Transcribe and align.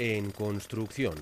en 0.00 0.30
construcción. 0.30 1.14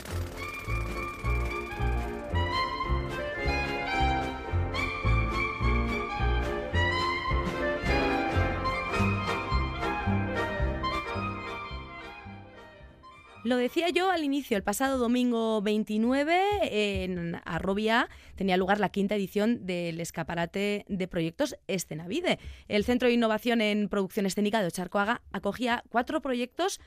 Lo 13.43 13.57
decía 13.57 13.89
yo 13.89 14.11
al 14.11 14.23
inicio, 14.23 14.57
el 14.57 14.63
pasado 14.63 14.99
domingo 14.99 15.61
29 15.63 17.15
en 17.15 17.41
Arrobia 17.45 18.09
tenía 18.37 18.57
lugar 18.57 18.79
la 18.79 18.91
quinta 18.91 19.17
edición 19.17 19.67
del 19.67 20.01
escaparate 20.01 20.85
de 20.87 21.09
proyectos 21.09 21.57
Escenavide. 21.67 22.39
El 22.69 22.85
Centro 22.85 23.09
de 23.09 23.15
Innovación 23.15 23.61
en 23.61 23.89
Producción 23.89 24.27
Escénica 24.27 24.61
de 24.61 24.69
Ocharcoaga 24.69 25.23
acogía 25.33 25.83
cuatro 25.89 26.21
proyectos 26.21 26.79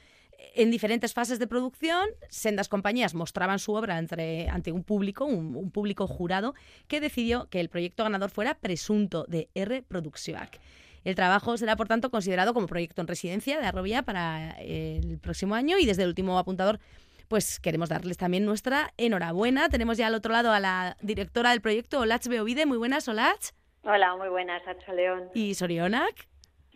en 0.55 0.71
diferentes 0.71 1.13
fases 1.13 1.39
de 1.39 1.47
producción, 1.47 2.09
sendas 2.29 2.69
compañías 2.69 3.13
mostraban 3.13 3.59
su 3.59 3.73
obra 3.73 3.97
entre, 3.97 4.49
ante 4.49 4.71
un 4.71 4.83
público, 4.83 5.25
un, 5.25 5.71
público 5.71 6.07
jurado, 6.07 6.53
que 6.87 6.99
decidió 6.99 7.47
que 7.49 7.59
el 7.59 7.69
proyecto 7.69 8.03
ganador 8.03 8.29
fuera 8.29 8.55
Presunto 8.55 9.25
de 9.27 9.49
R. 9.55 9.83
Produccionac. 9.83 10.59
El 11.03 11.15
trabajo 11.15 11.57
será, 11.57 11.75
por 11.75 11.87
tanto, 11.87 12.11
considerado 12.11 12.53
como 12.53 12.67
proyecto 12.67 13.01
en 13.01 13.07
residencia 13.07 13.59
de 13.59 13.65
Arrobia 13.65 14.03
para 14.03 14.51
el 14.59 15.17
próximo 15.19 15.55
año 15.55 15.79
y 15.79 15.85
desde 15.85 16.03
el 16.03 16.09
último 16.09 16.37
apuntador 16.37 16.79
pues 17.27 17.61
queremos 17.61 17.87
darles 17.87 18.17
también 18.17 18.43
nuestra 18.43 18.93
enhorabuena. 18.97 19.69
Tenemos 19.69 19.97
ya 19.97 20.07
al 20.07 20.15
otro 20.15 20.33
lado 20.33 20.51
a 20.51 20.59
la 20.59 20.97
directora 21.01 21.51
del 21.51 21.61
proyecto, 21.61 22.01
Olach 22.01 22.27
Beovide. 22.27 22.65
Muy 22.65 22.77
buenas, 22.77 23.07
Olach. 23.07 23.53
Hola, 23.83 24.17
muy 24.17 24.27
buenas, 24.27 24.61
Hacho 24.67 24.91
León. 24.91 25.29
Y 25.33 25.53
Sorionak. 25.53 26.27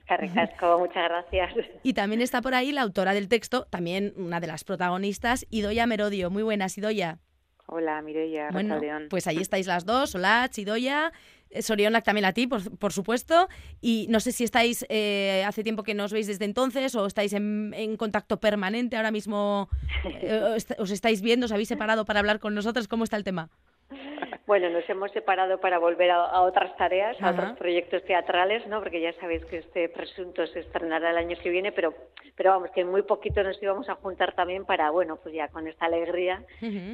Carricasco, 0.08 0.80
muchas 0.80 1.10
gracias. 1.10 1.54
Y 1.84 1.94
también 1.94 2.22
está 2.22 2.42
por 2.42 2.54
ahí 2.54 2.72
la 2.72 2.82
autora 2.82 3.14
del 3.14 3.28
texto, 3.28 3.66
también 3.70 4.14
una 4.18 4.40
de 4.40 4.48
las 4.48 4.64
protagonistas, 4.64 5.46
Idoya 5.50 5.88
Merodio. 5.88 6.30
Muy 6.30 6.44
buenas, 6.44 6.78
Idoya. 6.78 7.20
Hola, 7.68 8.02
Mireia, 8.04 8.50
bueno, 8.52 8.80
Pues 9.10 9.26
ahí 9.26 9.38
estáis 9.38 9.66
las 9.66 9.86
dos, 9.86 10.14
Olach, 10.14 10.56
Idoya. 10.58 11.12
Eh, 11.50 11.62
Sorionak 11.62 12.04
también 12.04 12.26
a 12.26 12.34
ti, 12.34 12.48
por, 12.48 12.94
supuesto. 12.94 13.48
Y 13.82 14.06
no 14.10 14.20
sé 14.20 14.32
si 14.32 14.44
estáis, 14.44 14.86
eh, 14.90 15.44
hace 15.48 15.64
tiempo 15.64 15.82
que 15.82 15.96
nos 15.96 16.14
veis 16.14 16.28
desde 16.28 16.46
entonces 16.46 16.94
o 16.96 17.06
estáis 17.08 17.34
en, 17.34 17.96
contacto 17.98 18.40
permanente 18.40 18.98
ahora 18.98 19.12
mismo, 19.12 19.70
eh, 20.22 20.58
os 20.78 20.92
estáis 20.92 21.22
viendo, 21.22 21.46
os 21.46 21.52
habéis 21.52 21.70
separado 21.70 22.06
para 22.06 22.20
hablar 22.20 22.40
con 22.40 22.54
nosotros. 22.54 22.88
¿Cómo 22.88 23.04
está 23.04 23.18
el 23.18 23.24
tema? 23.24 23.50
Bueno, 24.48 24.70
nos 24.70 24.88
hemos 24.88 25.12
separado 25.12 25.60
para 25.60 25.80
volver 25.80 26.12
a, 26.12 26.42
otras 26.42 26.76
tareas, 26.78 27.20
a 27.20 27.32
otros 27.32 27.58
proyectos 27.58 28.04
teatrales, 28.04 28.68
¿no? 28.68 28.80
Porque 28.80 29.02
ya 29.02 29.12
sabéis 29.14 29.44
que 29.46 29.58
este 29.58 29.90
presunto 29.90 30.46
se 30.46 30.60
estrenará 30.60 31.10
el 31.10 31.18
año 31.18 31.36
que 31.42 31.50
viene, 31.50 31.72
pero, 31.72 31.96
pero 32.36 32.52
vamos, 32.52 32.70
que 32.70 32.86
muy 32.86 33.02
poquito 33.02 33.42
nos 33.42 33.62
íbamos 33.62 33.90
a 33.90 33.96
juntar 33.96 34.36
también 34.36 34.66
para, 34.66 34.92
bueno, 34.92 35.16
pues 35.16 35.34
ya 35.34 35.48
con 35.48 35.68
esta 35.68 35.88
alegría, 35.88 36.44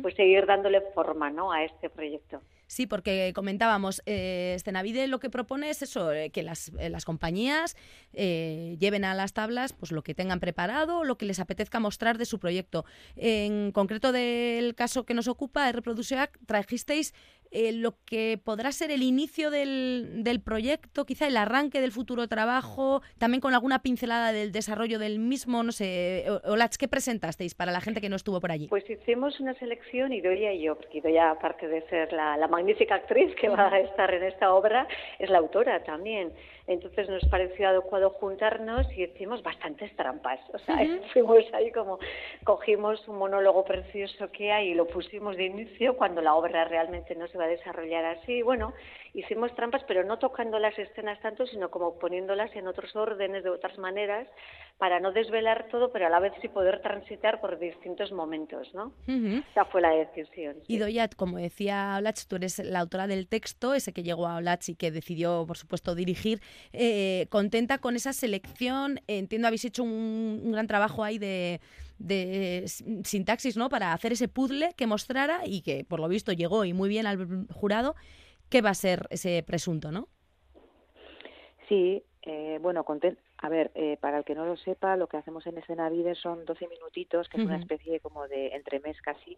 pues 0.02 0.16
seguir 0.16 0.46
dándole 0.46 0.80
forma, 0.94 1.30
¿no? 1.30 1.52
A 1.52 1.64
este 1.66 1.90
proyecto. 1.90 2.42
Sí, 2.72 2.88
porque 2.88 3.34
comentábamos, 3.36 4.02
eh, 4.06 4.56
Navide 4.72 5.10
lo 5.10 5.20
que 5.20 5.30
propone 5.30 5.70
es 5.70 5.82
eso, 5.82 6.14
eh, 6.14 6.30
que 6.30 6.42
las, 6.42 6.72
eh, 6.80 6.90
las 6.90 7.04
compañías 7.04 7.76
eh, 8.14 8.78
lleven 8.80 9.04
a 9.04 9.14
las 9.14 9.34
tablas 9.34 9.74
pues 9.74 9.92
lo 9.92 10.04
que 10.04 10.16
tengan 10.16 10.40
preparado, 10.40 11.04
lo 11.04 11.18
que 11.18 11.26
les 11.26 11.42
apetezca 11.42 11.82
mostrar 11.82 12.18
de 12.18 12.24
su 12.24 12.40
proyecto. 12.40 12.86
En 13.18 13.74
concreto 13.74 14.14
del 14.14 14.74
caso 14.74 15.06
que 15.06 15.14
nos 15.14 15.28
ocupa, 15.28 15.70
Reproduceac, 15.70 16.40
trajisteis 16.46 17.14
eh, 17.52 17.72
lo 17.74 17.96
que 18.06 18.40
podrá 18.44 18.72
ser 18.72 18.92
el 18.92 19.04
inicio 19.04 19.52
del, 19.52 20.24
del, 20.24 20.42
proyecto, 20.42 21.06
quizá 21.06 21.28
el 21.28 21.38
arranque 21.38 21.82
del 21.82 21.92
futuro 21.92 22.28
trabajo, 22.28 23.02
también 23.18 23.42
con 23.42 23.54
alguna 23.54 23.82
pincelada 23.82 24.32
del 24.32 24.52
desarrollo 24.52 25.00
del 25.00 25.20
mismo, 25.20 25.62
no 25.62 25.72
sé, 25.72 26.26
Olach, 26.46 26.76
¿qué 26.78 26.88
presentasteis 26.88 27.54
para 27.54 27.72
la 27.72 27.82
gente 27.82 28.00
que 28.02 28.10
no 28.10 28.16
estuvo 28.16 28.40
por 28.40 28.52
allí? 28.52 28.68
Pues 28.68 28.90
hicimos 28.90 29.40
una 29.40 29.54
selección, 29.56 30.14
Idoia 30.14 30.54
y 30.54 30.64
yo, 30.64 30.76
porque 30.76 31.00
Idoia, 31.00 31.32
aparte 31.32 31.68
de 31.68 31.82
ser 31.90 32.14
la, 32.14 32.38
la 32.38 32.48
magnífica 32.48 32.96
actriz 32.96 33.36
que 33.36 33.50
va 33.50 33.68
a 33.68 33.80
estar 33.80 34.14
en 34.14 34.24
esta 34.24 34.54
obra, 34.54 34.88
es 35.20 35.30
la 35.30 35.40
autora 35.40 35.84
también. 35.84 36.32
Entonces 36.74 37.10
nos 37.10 37.24
pareció 37.26 37.70
adecuado 37.70 38.12
juntarnos 38.12 38.88
y 38.96 39.04
hicimos 39.04 39.44
bastantes 39.44 39.96
trampas. 39.96 40.40
O 40.54 40.60
sea, 40.60 40.76
fuimos 41.14 41.44
ahí 41.54 41.72
como, 41.72 42.00
cogimos 42.44 43.08
un 43.08 43.18
monólogo 43.18 43.64
precioso 43.66 44.32
que 44.32 44.52
hay 44.52 44.70
y 44.70 44.74
lo 44.74 44.88
pusimos 44.88 45.38
de 45.38 45.46
inicio 45.46 45.96
cuando 45.98 46.22
la 46.22 46.36
obra 46.36 46.66
realmente 46.66 47.16
no 47.16 47.28
se 47.28 47.38
va 47.38 47.46
a 47.46 47.48
desarrollar 47.48 48.06
así. 48.06 48.42
Bueno, 48.42 48.74
hicimos 49.14 49.54
trampas, 49.56 49.82
pero 49.88 50.04
no 50.04 50.18
tocando 50.20 50.58
las 50.60 50.78
escenas 50.78 51.20
tanto, 51.22 51.46
sino 51.48 51.70
como 51.70 52.00
poniéndolas 52.00 52.56
en 52.56 52.68
otros 52.68 52.96
órdenes, 52.96 53.44
de 53.44 53.50
otras 53.50 53.78
maneras, 53.78 54.28
para 54.78 55.00
no 55.00 55.12
desvelar 55.12 55.68
todo, 55.70 55.92
pero 55.92 56.08
a 56.08 56.10
la 56.10 56.20
vez 56.20 56.34
sí 56.42 56.48
poder 56.48 56.82
transitar 56.82 57.40
por 57.42 57.60
distintos 57.60 58.12
momentos, 58.12 58.74
¿no? 58.74 58.94
Esa 59.52 59.66
fue 59.66 59.82
la 59.82 59.92
decisión. 59.92 60.56
Y 60.68 60.78
Doyat, 60.78 61.16
como 61.16 61.38
decía 61.38 61.96
Olach, 61.98 62.26
tú 62.26 62.38
eres 62.38 62.60
la 62.60 62.80
autora 62.80 63.08
del 63.08 63.28
texto, 63.28 63.74
ese 63.74 63.94
que 63.94 64.02
llegó 64.04 64.28
a 64.28 64.38
Olach 64.38 64.68
y 64.70 64.76
que 64.76 64.92
decidió, 64.92 65.46
por 65.46 65.58
supuesto, 65.58 65.94
dirigir. 65.94 66.42
Eh, 66.74 67.28
¿Contenta 67.30 67.78
con 67.78 67.96
esa 67.96 68.14
selección? 68.14 69.02
Entiendo, 69.08 69.48
habéis 69.48 69.66
hecho 69.66 69.84
un, 69.84 70.52
gran 70.52 70.68
trabajo 70.68 71.04
ahí 71.04 71.20
de, 71.20 71.60
de 72.00 72.64
sintaxis, 73.04 73.58
¿no? 73.58 73.70
Para 73.70 73.94
hacer 73.94 74.14
ese 74.14 74.28
puzzle 74.28 74.70
que 74.76 74.88
mostrara 74.88 75.42
y 75.46 75.62
que, 75.62 75.84
por 75.84 76.00
lo 76.00 76.08
visto, 76.08 76.32
llegó 76.32 76.66
y 76.66 76.74
muy 76.74 76.90
bien 76.90 77.06
al 77.06 77.46
jurado 77.54 77.96
qué 78.52 78.62
va 78.62 78.70
a 78.70 78.76
ser 78.76 79.08
ese 79.10 79.42
presunto, 79.42 79.92
¿no? 79.92 80.08
Sí, 81.68 82.04
eh, 82.24 82.60
bueno, 82.62 82.86
a 83.38 83.50
ver, 83.50 83.72
eh, 83.74 83.98
para 84.00 84.20
el 84.20 84.26
que 84.26 84.36
no 84.36 84.46
lo 84.46 84.58
sepa, 84.58 84.98
lo 84.98 85.08
que 85.08 85.18
hacemos 85.18 85.48
en 85.48 85.58
Escena 85.58 85.90
Vides 85.90 86.20
son 86.20 86.46
12 86.46 86.68
minutitos, 86.68 87.28
que 87.30 87.38
es 87.38 87.46
una 87.46 87.58
especie 87.58 88.00
como 88.02 88.28
de 88.28 88.50
entremés 88.50 89.02
casi, 89.02 89.38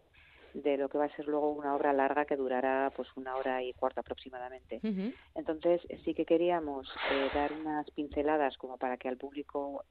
de 0.52 0.76
lo 0.76 0.88
que 0.88 0.98
va 0.98 1.04
a 1.04 1.16
ser 1.16 1.26
luego 1.26 1.50
una 1.50 1.74
obra 1.74 1.92
larga 1.92 2.26
que 2.26 2.36
durará 2.36 2.92
pues 2.94 3.08
una 3.16 3.36
hora 3.36 3.62
y 3.62 3.72
cuarto 3.72 4.00
aproximadamente. 4.00 4.80
Entonces 5.34 5.80
sí 6.04 6.12
que 6.12 6.26
queríamos 6.26 6.88
eh, 7.12 7.28
dar 7.32 7.52
unas 7.52 7.90
pinceladas 7.92 8.56
como 8.58 8.78
para 8.78 8.96
que 8.96 9.08
al 9.08 9.16
público 9.16 9.84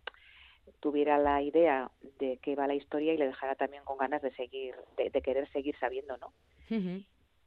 tuviera 0.80 1.18
la 1.18 1.42
idea 1.42 1.92
de 2.20 2.40
qué 2.42 2.56
va 2.56 2.68
la 2.68 2.76
historia 2.76 3.14
y 3.14 3.18
le 3.18 3.28
dejara 3.28 3.56
también 3.56 3.84
con 3.84 3.98
ganas 3.98 4.22
de 4.22 4.34
seguir, 4.36 4.76
de, 4.98 5.22
querer 5.22 5.50
seguir 5.52 5.76
sabiendo, 5.80 6.18
¿no? 6.18 6.34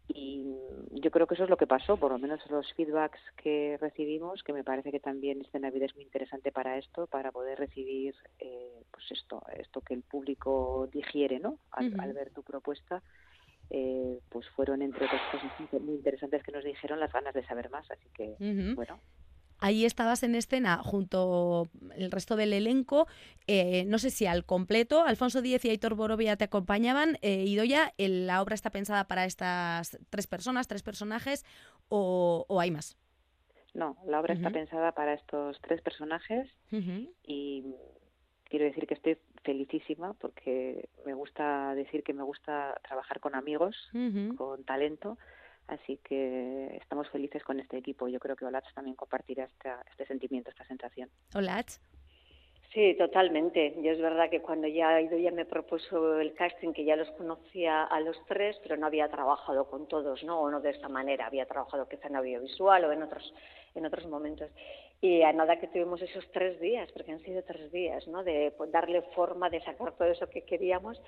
Y 0.08 0.44
yo 0.92 1.10
creo 1.10 1.26
que 1.26 1.34
eso 1.34 1.44
es 1.44 1.50
lo 1.50 1.56
que 1.56 1.66
pasó, 1.66 1.96
por 1.96 2.12
lo 2.12 2.18
menos 2.18 2.40
los 2.48 2.72
feedbacks 2.74 3.20
que 3.36 3.76
recibimos, 3.80 4.42
que 4.42 4.52
me 4.52 4.64
parece 4.64 4.92
que 4.92 5.00
también 5.00 5.40
este 5.40 5.58
Navidad 5.58 5.86
es 5.86 5.94
muy 5.94 6.04
interesante 6.04 6.52
para 6.52 6.78
esto, 6.78 7.06
para 7.06 7.32
poder 7.32 7.58
recibir 7.58 8.14
eh, 8.38 8.84
pues 8.90 9.10
esto, 9.10 9.42
esto 9.56 9.80
que 9.80 9.94
el 9.94 10.02
público 10.02 10.88
digiere, 10.92 11.40
¿no? 11.40 11.58
Al, 11.72 12.12
ver 12.12 12.30
tu 12.30 12.42
propuesta, 12.42 13.02
eh, 13.70 14.20
pues 14.28 14.48
fueron 14.50 14.80
entre 14.82 15.06
otras 15.06 15.22
cosas 15.32 15.82
muy 15.82 15.96
interesantes 15.96 16.42
que 16.42 16.52
nos 16.52 16.64
dijeron 16.64 17.00
las 17.00 17.12
ganas 17.12 17.34
de 17.34 17.44
saber 17.46 17.68
más, 17.70 17.90
así 17.90 18.08
que 18.14 18.36
bueno. 18.74 19.00
Ahí 19.58 19.84
estabas 19.84 20.22
en 20.22 20.34
escena 20.34 20.78
junto 20.78 21.68
el 21.96 22.10
resto 22.10 22.36
del 22.36 22.52
elenco, 22.52 23.06
eh, 23.46 23.84
no 23.86 23.98
sé 23.98 24.10
si 24.10 24.26
al 24.26 24.44
completo, 24.44 25.02
Alfonso 25.04 25.40
Díez 25.40 25.64
y 25.64 25.70
Aitor 25.70 25.94
Borovia 25.94 26.36
te 26.36 26.44
acompañaban. 26.44 27.18
Eh, 27.22 27.44
Idoya, 27.44 27.92
¿la 27.98 28.42
obra 28.42 28.54
está 28.54 28.70
pensada 28.70 29.04
para 29.04 29.24
estas 29.24 29.98
tres 30.10 30.26
personas, 30.26 30.68
tres 30.68 30.82
personajes, 30.82 31.44
o, 31.88 32.46
hay 32.60 32.70
más? 32.70 32.98
No, 33.74 33.96
la 34.06 34.20
obra 34.20 34.34
está 34.34 34.50
pensada 34.50 34.92
para 34.92 35.14
estos 35.14 35.60
tres 35.60 35.82
personajes 35.82 36.48
y 37.22 37.64
quiero 38.44 38.64
decir 38.64 38.86
que 38.86 38.94
estoy 38.94 39.18
felicísima 39.44 40.14
porque 40.14 40.88
me 41.04 41.14
gusta 41.14 41.74
decir 41.74 42.02
que 42.02 42.14
me 42.14 42.22
gusta 42.22 42.80
trabajar 42.82 43.20
con 43.20 43.34
amigos, 43.34 43.76
con 44.36 44.64
talento 44.64 45.18
Así 45.69 45.99
que 46.04 46.77
estamos 46.77 47.09
felices 47.10 47.43
con 47.43 47.59
este 47.59 47.78
equipo. 47.78 48.09
Yo 48.09 48.21
creo 48.21 48.37
que 48.37 48.44
Olach 48.44 48.72
también 48.75 48.97
compartirá 48.97 49.44
este 49.44 50.06
sentimiento, 50.06 50.50
esta 50.50 50.65
sensación. 50.65 51.10
Olach. 51.34 51.78
Sí, 52.77 52.94
totalmente. 52.99 53.75
Yo 53.81 53.93
es 53.93 54.00
verdad 54.00 54.28
que 54.28 54.43
cuando 54.43 54.69
ya 54.69 55.00
ido 55.00 55.16
ya 55.16 55.31
me 55.31 55.47
propuso 55.47 56.21
el 56.21 56.34
casting, 56.34 56.74
que 56.74 56.84
ya 56.84 56.95
los 56.95 57.10
conocía 57.13 57.84
a 57.84 58.01
los 58.01 58.16
tres, 58.27 58.54
pero 58.63 58.77
no 58.77 58.84
había 58.86 59.09
trabajado 59.09 59.65
con 59.71 59.89
todos, 59.89 60.22
¿no? 60.24 60.41
O 60.42 60.51
no 60.51 60.60
de 60.60 60.72
esta 60.72 60.86
manera. 60.86 61.27
Había 61.27 61.47
trabajado 61.47 61.89
quizá 61.89 62.09
en 62.09 62.16
audiovisual 62.16 62.84
o 62.84 62.92
en 62.92 63.03
otros, 63.03 63.33
en 63.74 63.86
otros 63.86 64.07
momentos. 64.07 64.51
Y 65.01 65.22
a 65.22 65.33
nada 65.33 65.59
que 65.59 65.69
tuvimos 65.69 66.03
esos 66.03 66.30
tres 66.33 66.60
días, 66.60 66.92
porque 66.92 67.12
han 67.12 67.22
sido 67.22 67.42
tres 67.45 67.72
días, 67.72 68.07
¿no? 68.09 68.22
De 68.22 68.53
pues, 68.59 68.71
darle 68.71 69.01
forma, 69.15 69.48
de 69.48 69.62
sacar 69.62 69.92
todo 69.92 70.09
eso 70.09 70.28
que 70.28 70.42
queríamos 70.42 71.01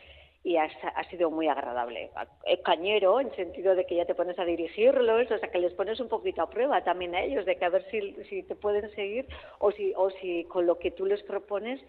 y 0.44 0.56
ha, 0.56 0.69
sido 1.11 1.31
muy 1.31 1.49
agradable. 1.49 2.11
Es 2.44 2.61
cañero, 2.61 3.20
en 3.20 3.35
sentido 3.35 3.75
de 3.75 3.85
que 3.85 3.96
ya 3.96 4.05
te 4.05 4.14
pones 4.14 4.38
a 4.38 4.44
dirigirlos, 4.44 5.31
o 5.31 5.38
sea, 5.38 5.50
que 5.50 5.58
les 5.58 5.75
pones 5.75 6.00
un 6.00 6.08
poquito 6.08 6.43
a 6.43 6.50
prueba 6.50 6.82
también 6.85 7.14
a 7.14 7.23
ellos, 7.23 7.44
de 7.44 7.56
que 7.56 7.64
a 7.64 7.70
ver 7.70 7.85
si, 7.90 8.14
si 8.29 8.43
te 8.44 8.55
pueden 8.55 8.90
seguir 8.94 9.26
o 9.58 9.73
si, 9.73 9.93
o 9.96 10.11
si 10.11 10.44
con 10.44 10.67
lo 10.67 10.79
que 10.79 10.90
tú 10.90 11.06
les 11.06 11.23
propones 11.25 11.81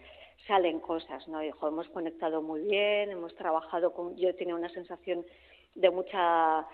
salen 0.46 0.80
cosas, 0.80 1.26
¿no? 1.28 1.42
Hijo, 1.42 1.68
hemos 1.68 1.88
conectado 1.88 2.42
muy 2.42 2.62
bien, 2.62 3.10
hemos 3.10 3.34
trabajado 3.36 3.92
con... 3.92 4.16
Yo 4.16 4.34
tenía 4.34 4.54
una 4.54 4.70
sensación 4.70 5.24
de 5.74 5.90
mucha 5.90 6.66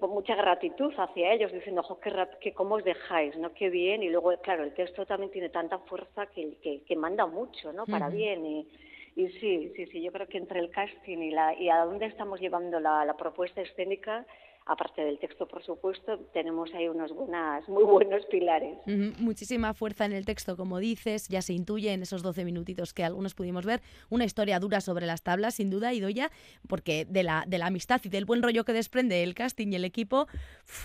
con 0.00 0.10
mucha 0.10 0.34
gratitud 0.34 0.92
hacia 0.96 1.34
ellos, 1.34 1.52
diciendo, 1.52 1.82
ojo, 1.82 2.00
qué, 2.00 2.10
que 2.40 2.54
cómo 2.54 2.76
os 2.76 2.84
dejáis, 2.84 3.36
¿no? 3.36 3.52
Qué 3.52 3.68
bien. 3.68 4.02
Y 4.02 4.08
luego, 4.08 4.32
claro, 4.38 4.64
el 4.64 4.72
texto 4.72 5.04
también 5.04 5.30
tiene 5.30 5.50
tanta 5.50 5.78
fuerza 5.78 6.26
que, 6.26 6.56
que, 6.86 6.96
manda 6.96 7.26
mucho, 7.26 7.70
¿no? 7.72 7.84
Para 7.84 8.08
bien. 8.08 8.46
Y, 8.46 8.68
Y 9.16 9.28
sí, 9.28 9.72
sí, 9.76 9.86
sí, 9.92 10.02
yo 10.02 10.10
creo 10.10 10.26
que 10.26 10.38
entre 10.38 10.58
el 10.58 10.70
casting 10.70 11.18
y, 11.18 11.30
la, 11.30 11.54
y 11.54 11.68
a 11.68 11.84
dónde 11.84 12.06
estamos 12.06 12.40
llevando 12.40 12.80
la, 12.80 13.14
propuesta 13.16 13.60
escénica, 13.60 14.26
aparte 14.66 15.04
del 15.04 15.20
texto, 15.20 15.46
por 15.46 15.62
supuesto, 15.62 16.18
tenemos 16.32 16.74
ahí 16.74 16.88
unos 16.88 17.12
buenas, 17.12 17.68
muy 17.68 17.84
buenos 17.84 18.26
pilares. 18.26 18.76
Muchísima 19.20 19.72
fuerza 19.72 20.04
en 20.04 20.14
el 20.14 20.24
texto, 20.24 20.56
como 20.56 20.80
dices, 20.80 21.28
ya 21.28 21.42
se 21.42 21.52
intuye 21.52 21.92
en 21.92 22.02
esos 22.02 22.24
12 22.24 22.44
minutitos 22.44 22.92
que 22.92 23.04
algunos 23.04 23.34
pudimos 23.34 23.64
ver, 23.64 23.82
una 24.10 24.24
historia 24.24 24.58
dura 24.58 24.80
sobre 24.80 25.06
las 25.06 25.22
tablas, 25.22 25.54
sin 25.54 25.70
duda, 25.70 25.94
Idoya, 25.94 26.32
porque 26.66 27.04
de 27.04 27.22
la, 27.22 27.44
de 27.46 27.58
la 27.58 27.66
amistad 27.66 28.00
y 28.02 28.08
del 28.08 28.24
buen 28.24 28.42
rollo 28.42 28.64
que 28.64 28.72
desprende 28.72 29.22
el 29.22 29.34
casting 29.34 29.68
y 29.68 29.76
el 29.76 29.84
equipo, 29.84 30.26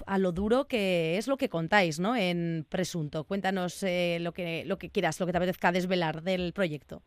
a 0.06 0.20
lo 0.20 0.34
duro 0.34 0.68
que 0.68 1.18
es 1.18 1.28
lo 1.28 1.38
que 1.38 1.50
contáis, 1.50 2.00
¿no? 2.00 2.16
En 2.16 2.68
Presunto. 2.70 3.24
Cuéntanos 3.24 3.82
eh, 3.82 4.20
lo, 4.22 4.34
que, 4.34 4.66
lo 4.66 4.78
que 4.78 4.92
quieras, 4.92 5.20
lo 5.20 5.26
que 5.26 5.32
te 5.32 5.38
apetezca 5.40 5.72
desvelar 5.72 6.22
del 6.22 6.54
proyecto. 6.54 7.02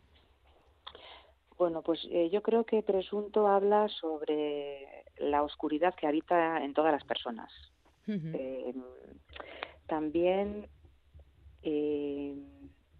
Bueno, 1.62 1.82
pues 1.82 2.00
eh, 2.11 2.29
yo 2.29 2.43
creo 2.43 2.64
que 2.64 2.82
Presunto 2.82 3.47
habla 3.47 3.87
sobre 4.00 5.05
la 5.19 5.44
oscuridad 5.44 5.94
que 5.94 6.09
habita 6.09 6.64
en 6.64 6.75
todas 6.75 6.91
las 6.91 7.05
personas. 7.05 7.53
Eh, 8.09 8.75
también 9.87 10.67
eh, 11.62 12.35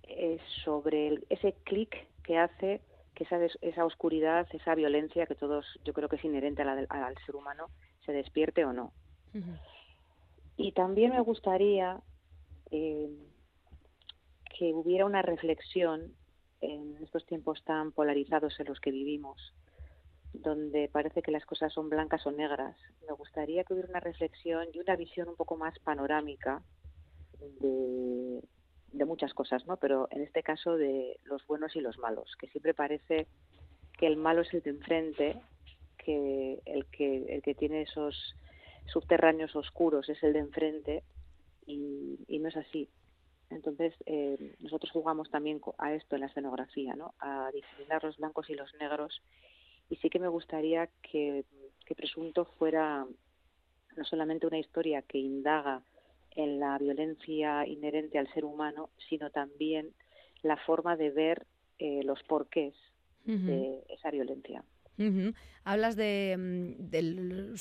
es 0.05 0.41
sobre 0.65 1.19
ese 1.29 1.55
clic 1.65 2.07
que 2.23 2.39
hace 2.39 2.83
que 3.17 3.25
esa, 3.25 3.41
esa 3.63 3.85
oscuridad, 3.85 4.47
esa 4.53 4.77
violencia 4.77 5.27
que 5.27 5.35
todos, 5.35 5.67
yo 5.85 5.93
creo 5.93 6.09
que 6.09 6.15
es 6.15 6.25
inherente 6.25 6.63
al 6.63 7.19
ser 7.27 7.35
humano, 7.35 7.67
se 8.07 8.13
despierte 8.13 8.65
o 8.65 8.73
no. 8.73 8.93
Y 10.57 10.71
también 10.71 11.11
me 11.11 11.21
gustaría 11.21 12.01
que 12.71 14.73
hubiera 14.73 15.05
una 15.05 15.23
reflexión 15.23 16.15
en 16.63 16.97
estos 17.03 17.27
tiempos 17.27 17.63
tan 17.65 17.93
polarizados 17.93 18.59
en 18.61 18.67
los 18.67 18.81
que 18.81 18.91
vivimos 18.91 19.53
donde 20.33 20.89
parece 20.89 21.23
que 21.23 21.31
las 21.31 21.45
cosas 21.45 21.73
son 21.73 21.89
blancas 21.89 22.27
o 22.27 22.33
negras. 22.33 22.77
Me 23.07 23.15
gustaría 23.15 23.65
que 23.65 23.75
hubiera 23.75 23.91
una 23.91 24.01
reflexión 24.01 24.67
y 24.73 24.79
una 24.79 24.97
visión 24.97 25.29
un 25.29 25.37
poco 25.37 25.57
más 25.57 25.79
panorámica 25.81 26.63
de, 27.61 28.43
muchas 29.05 29.35
cosas, 29.35 29.67
¿no? 29.67 29.77
Pero 29.77 30.09
en 30.11 30.23
este 30.23 30.43
caso 30.43 30.77
de 30.77 31.19
los 31.25 31.47
buenos 31.47 31.77
y 31.77 31.81
los 31.81 31.99
malos, 31.99 32.35
que 32.39 32.47
siempre 32.49 32.73
parece 32.73 33.27
que 33.99 34.07
el 34.07 34.17
malo 34.17 34.41
es 34.43 34.55
el 34.55 34.63
de 34.63 34.71
enfrente, 34.71 35.41
que 35.99 36.63
el 36.65 36.87
que 36.87 37.35
el 37.35 37.43
que 37.43 37.55
tiene 37.55 37.83
esos 37.83 38.35
subterráneos 38.87 39.55
oscuros 39.55 40.09
es 40.09 40.23
el 40.23 40.33
de 40.33 40.39
enfrente 40.39 41.03
y, 41.67 42.39
no 42.39 42.49
es 42.49 42.57
así. 42.57 42.89
Entonces, 43.55 43.95
eh, 44.07 44.57
nosotros 44.61 44.91
jugamos 44.91 45.31
también 45.31 45.61
a 45.79 45.95
esto 45.95 46.17
en 46.17 46.23
la 46.23 46.27
escenografía, 46.29 46.95
¿no? 46.95 47.15
A 47.19 47.51
discriminar 47.53 48.03
los 48.05 48.17
blancos 48.17 48.49
y 48.51 48.55
los 48.55 48.73
negros 48.75 49.23
y 49.93 49.97
sí 49.97 50.09
que 50.09 50.19
me 50.19 50.29
gustaría 50.29 50.89
que, 51.03 51.45
Presunto 51.95 52.47
fuera 52.59 53.07
no 53.99 54.05
solamente 54.07 54.47
una 54.47 54.59
historia 54.59 55.03
que 55.03 55.19
indaga 55.19 55.83
en 56.31 56.59
la 56.59 56.79
violencia 56.79 57.67
inherente 57.67 58.19
al 58.19 58.33
ser 58.33 58.47
humano, 58.47 58.89
sino 59.11 59.29
también 59.29 59.91
la 60.43 60.57
forma 60.57 60.97
de 60.97 61.11
ver 61.11 61.47
eh, 61.79 62.01
los 62.03 62.23
porqués 62.23 62.75
de 63.27 63.85
esa 63.91 64.11
violencia. 64.11 64.65
Hablas 65.65 65.97
de, 65.97 66.37
mm, 66.39 66.91
del, 66.91 67.55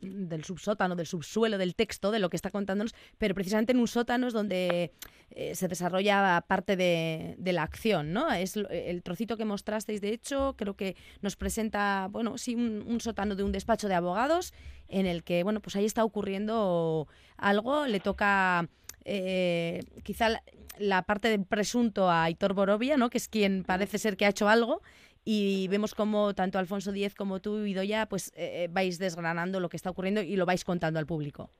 del, 0.00 0.44
subsótano, 0.44 0.96
del 0.96 1.06
subsuelo, 1.06 1.58
del 1.58 1.74
texto, 1.74 2.10
de 2.10 2.18
lo 2.18 2.28
que 2.28 2.36
está 2.36 2.50
contándonos, 2.50 2.94
pero 3.16 3.34
precisamente 3.34 3.72
en 3.72 3.80
un 3.80 3.88
sótano 3.88 4.26
es 4.26 4.34
donde 4.34 4.92
eh, 5.40 5.54
se 5.54 5.68
desarrolla 5.68 6.44
parte 6.48 6.76
de, 6.76 7.36
la 7.52 7.62
acción, 7.62 8.12
¿no? 8.12 8.32
Es 8.32 8.56
el 8.56 9.04
trocito 9.04 9.36
que 9.36 9.44
mostrasteis, 9.44 10.00
de 10.00 10.12
hecho, 10.12 10.56
creo 10.58 10.74
que 10.74 10.96
nos 11.22 11.36
presenta, 11.36 12.08
bueno, 12.10 12.38
sí, 12.38 12.56
un, 12.56 13.00
sótano 13.00 13.36
de 13.36 13.44
un 13.44 13.52
despacho 13.52 13.86
de 13.86 13.94
abogados 13.94 14.52
en 14.88 15.06
el 15.06 15.22
que, 15.22 15.44
bueno, 15.44 15.60
pues 15.60 15.76
ahí 15.76 15.84
está 15.84 16.04
ocurriendo 16.04 17.06
algo, 17.36 17.86
le 17.86 18.00
toca... 18.00 18.68
Eh, 19.04 19.84
quizá 20.02 20.42
la, 20.76 21.02
parte 21.02 21.28
del 21.28 21.44
presunto 21.44 22.10
a 22.10 22.24
Aitor 22.24 22.52
Borovia, 22.52 22.96
¿no? 22.96 23.08
que 23.08 23.18
es 23.18 23.28
quien 23.28 23.62
parece 23.62 23.98
ser 23.98 24.16
que 24.16 24.26
ha 24.26 24.30
hecho 24.30 24.48
algo, 24.48 24.82
y 25.24 25.68
vemos 25.68 25.94
como 25.94 26.34
tanto 26.34 26.58
Alfonso 26.58 26.90
Díez 26.90 27.14
como 27.14 27.38
tú, 27.38 27.64
Idoya, 27.64 28.06
pues 28.06 28.32
eh, 28.34 28.64
eh, 28.64 28.68
vais 28.72 28.98
desgranando 28.98 29.60
lo 29.60 29.68
que 29.68 29.76
está 29.76 29.90
ocurriendo 29.90 30.20
y 30.20 30.34
lo 30.34 30.46
vais 30.46 30.64
contando 30.64 30.98
al 30.98 31.06
público. 31.06 31.52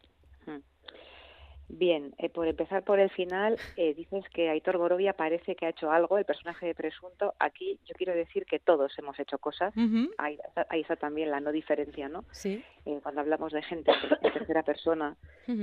Bien, 1.69 2.15
eh, 2.17 2.31
por 2.31 2.49
empezar 2.49 2.83
por 2.83 2.99
el 2.99 3.11
final, 3.11 3.59
eh, 3.77 3.93
dices 3.93 4.25
que 4.33 4.49
Aitor 4.49 4.79
Borovia 4.79 5.13
parece 5.13 5.55
que 5.55 5.67
ha 5.67 5.69
hecho 5.69 5.91
algo, 5.91 6.17
el 6.17 6.25
personaje 6.25 6.67
de 6.67 6.75
presunto. 6.75 7.35
Aquí 7.39 7.79
yo 7.87 7.95
quiero 7.95 8.15
decir 8.15 8.47
que 8.47 8.59
todos 8.59 8.99
hemos 8.99 9.19
hecho 9.21 9.39
cosas. 9.39 9.75
ahí, 10.17 10.39
está 10.81 10.97
también 10.97 11.31
la 11.31 11.41
no 11.41 11.53
diferencia, 11.53 12.09
¿no? 12.09 12.25
Sí. 12.31 12.65
Eh, 12.87 13.01
cuando 13.03 13.21
hablamos 13.21 13.53
de 13.53 13.63
gente 13.63 13.93
en 14.23 14.33
tercera 14.33 14.63
persona, 14.63 15.17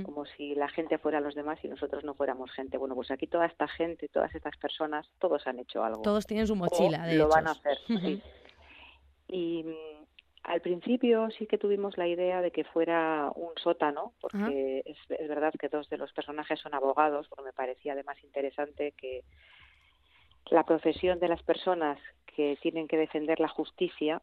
como 0.03 0.25
si 0.25 0.53
la 0.53 0.69
gente 0.69 0.97
fuera 0.99 1.19
los 1.19 1.33
demás 1.33 1.59
y 1.63 1.67
nosotros 1.67 2.03
no 2.03 2.13
fuéramos 2.13 2.51
gente. 2.51 2.77
Bueno, 2.77 2.93
pues 2.93 3.09
aquí 3.09 3.25
toda 3.25 3.47
esta 3.47 3.67
gente, 3.67 4.07
todas 4.07 4.33
estas 4.35 4.55
personas, 4.57 5.07
todos 5.19 5.45
han 5.47 5.59
hecho 5.59 5.83
algo. 5.83 6.01
Todos 6.03 6.27
tienen 6.27 6.45
su 6.45 6.55
mochila, 6.55 7.07
de 7.07 7.15
Lo 7.15 7.29
van 7.29 7.47
a 7.47 7.51
hacer. 7.51 7.77
Y 9.27 9.65
al 10.45 10.61
principio 10.61 11.29
sí 11.31 11.47
que 11.47 11.57
tuvimos 11.57 11.97
la 11.97 12.07
idea 12.07 12.41
de 12.41 12.51
que 12.51 12.63
fuera 12.65 13.31
un 13.35 13.51
sótano, 13.57 14.13
porque 14.21 14.83
es, 14.85 14.97
verdad 15.27 15.51
que 15.59 15.69
dos 15.69 15.89
de 15.89 15.97
los 15.97 16.13
personajes 16.13 16.59
son 16.59 16.75
abogados, 16.75 17.27
porque 17.27 17.45
me 17.45 17.53
parecía 17.53 17.93
además 17.93 18.23
interesante 18.23 18.91
que 18.91 19.23
la 20.51 20.63
profesión 20.63 21.19
de 21.19 21.29
las 21.29 21.41
personas 21.41 21.97
que 22.27 22.57
tienen 22.61 22.87
que 22.87 22.97
defender 22.97 23.39
la 23.39 23.47
justicia, 23.47 24.21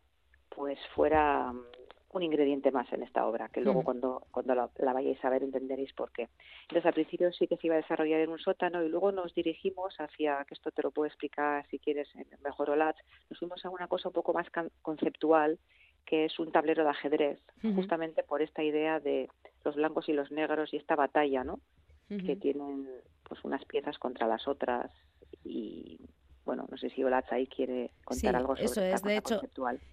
pues 0.49 0.79
fuera 0.95 1.53
mm, 1.53 1.65
un 2.11 2.23
ingrediente 2.23 2.71
más 2.71 2.93
en 2.93 3.03
esta 3.03 3.27
obra, 3.27 3.49
que 3.49 3.61
luego 3.61 3.81
mm. 3.81 3.85
cuando, 3.85 4.27
cuando 4.31 4.55
la, 4.55 4.71
la, 4.77 4.93
vayáis 4.93 5.25
a 5.25 5.31
ver 5.31 5.43
entenderéis 5.43 5.93
por 5.93 6.13
qué. 6.13 6.29
Entonces 6.63 6.87
al 6.87 6.95
principio 6.95 7.33
sí 7.33 7.49
que 7.49 7.57
se 7.57 7.67
iba 7.67 7.75
a 7.75 7.83
desarrollar 7.83 8.21
en 8.21 8.31
un 8.31 8.39
sótano 8.39 8.85
y 8.85 8.89
luego 8.89 9.11
nos 9.11 9.35
dirigimos 9.35 9.97
hacia, 9.99 10.45
que 10.45 10.55
esto 10.55 10.71
te 10.71 10.83
lo 10.83 10.93
puedo 10.93 11.09
explicar 11.09 11.67
si 11.67 11.81
quieres 11.81 12.09
en 12.15 12.29
mejor 12.45 12.71
OLAT, 12.71 12.97
nos 13.29 13.41
fuimos 13.41 13.65
a 13.65 13.71
una 13.71 13.89
cosa 13.89 14.09
un 14.09 14.15
poco 14.15 14.33
más 14.33 14.47
conceptual 14.83 15.59
que 16.07 16.27
es 16.27 16.39
un 16.39 16.53
tablero 16.53 16.85
de 16.85 16.91
ajedrez, 16.91 17.39
justamente 17.75 18.23
por 18.23 18.43
esta 18.43 18.63
idea 18.63 19.01
de 19.01 19.29
los 19.65 19.77
blancos 19.77 20.09
y 20.09 20.13
los 20.13 20.31
negros 20.31 20.73
y 20.73 20.77
esta 20.77 20.97
batalla, 20.97 21.45
¿no? 21.45 21.61
Que 22.09 22.37
tienen 22.37 22.89
pues 23.27 23.43
unas 23.43 23.65
piezas 23.65 23.99
contra 23.99 24.27
las 24.27 24.47
otras 24.47 24.91
y 25.45 25.99
bueno, 26.45 26.67
no 26.71 26.77
sé 26.77 26.91
si 26.91 27.03
Olatz 27.03 27.33
ahí 27.33 27.47
quiere 27.47 27.91
contar 28.05 28.37
algo 28.37 28.57
sobre 28.57 28.67
eso 28.67 28.83
es, 28.83 29.03
de 29.03 29.17
hecho, 29.17 29.41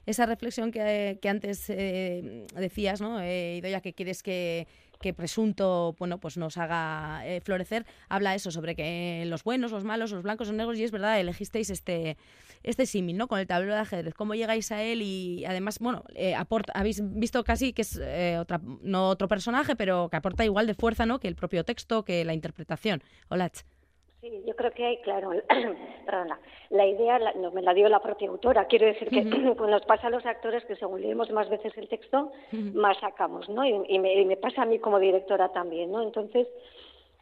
esa 0.05 0.25
reflexión 0.25 0.71
que, 0.71 1.19
que 1.21 1.29
antes 1.29 1.69
eh, 1.69 2.45
decías, 2.55 2.99
¿no? 2.99 3.21
Eh, 3.21 3.57
Idoya, 3.57 3.81
que 3.81 3.93
quieres 3.93 4.23
que, 4.23 4.67
que 4.99 5.13
presunto 5.13 5.95
bueno 5.97 6.19
pues 6.19 6.37
nos 6.37 6.57
haga 6.57 7.21
eh, 7.25 7.41
florecer 7.41 7.85
habla 8.09 8.35
eso 8.35 8.51
sobre 8.51 8.75
que 8.75 9.23
los 9.27 9.43
buenos 9.43 9.71
los 9.71 9.83
malos 9.83 10.11
los 10.11 10.23
blancos 10.23 10.47
los 10.47 10.57
negros 10.57 10.77
y 10.77 10.83
es 10.83 10.91
verdad 10.91 11.19
elegisteis 11.19 11.69
este 11.69 12.17
este 12.63 12.85
símil 12.85 13.17
no 13.17 13.27
con 13.27 13.39
el 13.39 13.47
tablero 13.47 13.73
de 13.73 13.79
ajedrez. 13.81 14.13
Cómo 14.13 14.35
llegáis 14.35 14.71
a 14.71 14.83
él 14.83 15.01
y 15.01 15.45
además 15.45 15.79
bueno 15.79 16.03
eh, 16.15 16.35
aporta 16.35 16.73
habéis 16.75 17.01
visto 17.01 17.43
casi 17.43 17.73
que 17.73 17.83
es 17.83 17.99
eh, 18.01 18.37
otra 18.39 18.59
no 18.81 19.09
otro 19.09 19.27
personaje 19.27 19.75
pero 19.75 20.09
que 20.09 20.17
aporta 20.17 20.43
igual 20.45 20.67
de 20.67 20.73
fuerza 20.73 21.05
no 21.05 21.19
que 21.19 21.27
el 21.27 21.35
propio 21.35 21.63
texto 21.63 22.03
que 22.03 22.25
la 22.25 22.33
interpretación. 22.33 23.01
Hola 23.29 23.51
Sí, 24.21 24.43
yo 24.45 24.53
creo 24.53 24.71
que 24.71 24.85
hay, 24.85 24.97
claro, 24.97 25.31
perdona, 26.05 26.39
la 26.69 26.85
idea 26.85 27.19
no, 27.35 27.51
me 27.51 27.61
la 27.61 27.73
dio 27.73 27.87
la 27.87 28.01
propia 28.01 28.27
autora. 28.27 28.65
Quiero 28.65 28.85
decir 28.85 29.09
que 29.09 29.21
pues 29.21 29.69
nos 29.69 29.85
pasa 29.85 30.07
a 30.07 30.09
los 30.09 30.25
actores 30.25 30.65
que 30.65 30.75
según 30.75 31.01
leemos 31.01 31.29
más 31.31 31.49
veces 31.49 31.71
el 31.77 31.87
texto, 31.87 32.31
más 32.51 32.99
sacamos, 32.99 33.47
¿no? 33.47 33.65
Y, 33.65 33.97
me, 33.97 34.37
pasa 34.37 34.63
a 34.63 34.65
mí 34.65 34.79
como 34.79 34.99
directora 34.99 35.49
también, 35.49 35.91
¿no? 35.91 36.01
Entonces, 36.01 36.47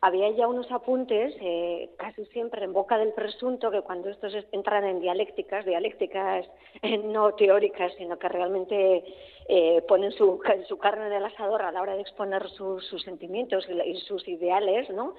había 0.01 0.31
ya 0.31 0.47
unos 0.47 0.71
apuntes, 0.71 1.35
eh, 1.39 1.91
casi 1.97 2.25
siempre 2.27 2.63
en 2.63 2.73
boca 2.73 2.97
del 2.97 3.13
presunto, 3.13 3.69
que 3.69 3.81
cuando 3.81 4.09
estos 4.09 4.33
entran 4.51 4.83
en 4.83 4.99
dialécticas, 4.99 5.65
dialécticas 5.65 6.47
eh, 6.81 6.97
no 6.97 7.33
teóricas, 7.33 7.93
sino 7.97 8.17
que 8.17 8.27
realmente 8.27 9.03
eh, 9.47 9.83
ponen 9.87 10.11
su, 10.13 10.39
su 10.67 10.77
carne 10.79 11.07
en 11.07 11.13
el 11.13 11.25
asador 11.25 11.61
a 11.61 11.71
la 11.71 11.81
hora 11.81 11.95
de 11.95 12.01
exponer 12.01 12.49
sus, 12.49 12.85
sus 12.87 13.03
sentimientos 13.03 13.67
y, 13.69 13.89
y 13.89 13.97
sus 13.97 14.27
ideales, 14.27 14.89
¿no? 14.89 15.13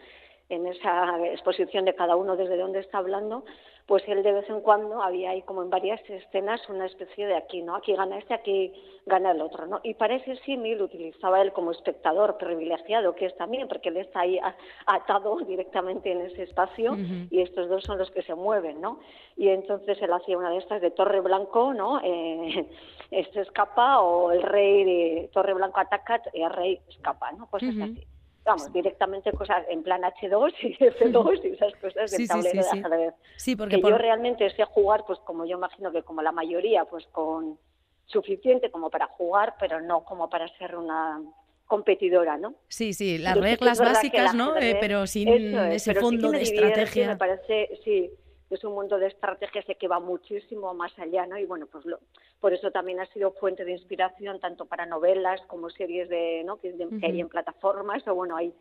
En 0.48 0.66
esa 0.66 1.26
exposición 1.26 1.84
de 1.84 1.94
cada 1.94 2.16
uno 2.16 2.36
desde 2.36 2.56
donde 2.56 2.80
está 2.80 2.98
hablando, 2.98 3.44
pues 3.88 4.02
él 4.06 4.22
de 4.22 4.32
vez 4.32 4.48
en 4.50 4.60
cuando 4.60 5.02
había 5.02 5.30
ahí 5.30 5.40
como 5.40 5.62
en 5.62 5.70
varias 5.70 5.98
escenas 6.10 6.60
una 6.68 6.84
especie 6.84 7.26
de 7.26 7.34
aquí, 7.34 7.62
¿no? 7.62 7.74
Aquí 7.74 7.94
gana 7.94 8.18
este, 8.18 8.34
aquí 8.34 8.70
gana 9.06 9.30
el 9.30 9.40
otro, 9.40 9.66
¿no? 9.66 9.80
Y 9.82 9.94
para 9.94 10.16
ese 10.16 10.36
símil 10.44 10.82
utilizaba 10.82 11.40
él 11.40 11.52
como 11.52 11.70
espectador 11.70 12.36
privilegiado, 12.36 13.14
que 13.14 13.24
es 13.24 13.36
también, 13.38 13.66
porque 13.66 13.88
él 13.88 13.96
está 13.96 14.20
ahí 14.20 14.38
atado 14.84 15.38
directamente 15.48 16.12
en 16.12 16.20
ese 16.20 16.42
espacio 16.42 16.98
y 17.30 17.40
estos 17.40 17.70
dos 17.70 17.82
son 17.84 17.96
los 17.96 18.10
que 18.10 18.22
se 18.22 18.34
mueven, 18.34 18.78
¿no? 18.78 19.00
Y 19.38 19.48
entonces 19.48 19.96
él 20.02 20.12
hacía 20.12 20.36
una 20.36 20.50
de 20.50 20.58
estas 20.58 20.82
de 20.82 20.90
Torre 20.90 21.20
Blanco, 21.20 21.72
¿no? 21.72 21.98
Eh, 22.04 22.68
este 23.10 23.40
escapa 23.40 24.00
o 24.00 24.32
el 24.32 24.42
rey 24.42 24.84
de 24.84 25.30
Torre 25.32 25.54
Blanco 25.54 25.80
ataca 25.80 26.20
y 26.34 26.42
el 26.42 26.50
rey 26.50 26.78
escapa, 26.90 27.32
¿no? 27.32 27.48
Pues 27.50 27.62
es 27.62 27.80
así 27.80 28.06
vamos, 28.48 28.72
directamente 28.72 29.30
cosas 29.32 29.64
en 29.68 29.82
plan 29.82 30.02
H2 30.02 30.52
y 30.62 30.76
F2 30.78 31.44
y 31.44 31.48
esas 31.54 31.74
cosas 31.76 32.10
del 32.10 32.26
tablero 32.26 32.62
de 32.62 32.68
ajedrez. 32.68 33.14
Sí, 33.36 33.54
porque 33.54 33.80
yo 33.80 33.98
realmente 33.98 34.50
sé 34.50 34.64
jugar, 34.64 35.04
pues 35.06 35.18
como 35.20 35.44
yo 35.44 35.56
imagino 35.56 35.92
que 35.92 36.02
como 36.02 36.22
la 36.22 36.32
mayoría, 36.32 36.84
pues 36.84 37.06
con 37.08 37.58
suficiente 38.06 38.70
como 38.70 38.90
para 38.90 39.06
jugar, 39.06 39.54
pero 39.60 39.80
no 39.80 40.02
como 40.04 40.30
para 40.30 40.48
ser 40.56 40.76
una 40.76 41.20
competidora, 41.66 42.38
¿no? 42.38 42.54
Sí, 42.68 42.94
sí, 42.94 43.18
las 43.18 43.38
reglas 43.38 43.78
básicas, 43.78 44.34
¿no? 44.34 44.56
Eh, 44.56 44.78
pero 44.80 45.06
sin 45.06 45.28
ese 45.28 45.94
fondo 45.94 46.30
de 46.30 46.42
estrategia. 46.42 47.08
Me 47.08 47.16
parece, 47.16 47.78
sí, 47.84 48.10
es 48.50 48.64
un 48.64 48.74
mundo 48.74 48.98
de 48.98 49.08
estrategias 49.08 49.64
que 49.78 49.88
va 49.88 50.00
muchísimo 50.00 50.72
más 50.74 50.96
allá, 50.98 51.26
¿no? 51.26 51.38
Y 51.38 51.44
bueno, 51.44 51.66
pues 51.66 51.84
lo, 51.84 51.98
por 52.40 52.52
eso 52.52 52.70
también 52.70 53.00
ha 53.00 53.06
sido 53.06 53.32
fuente 53.32 53.64
de 53.64 53.72
inspiración 53.72 54.40
tanto 54.40 54.66
para 54.66 54.86
novelas 54.86 55.40
como 55.46 55.70
series 55.70 56.08
de, 56.08 56.42
¿no? 56.44 56.56
que, 56.56 56.74
hay 57.02 57.20
en 57.20 57.28
plataformas 57.28 58.06
o 58.08 58.14
bueno, 58.14 58.36
hay 58.36 58.52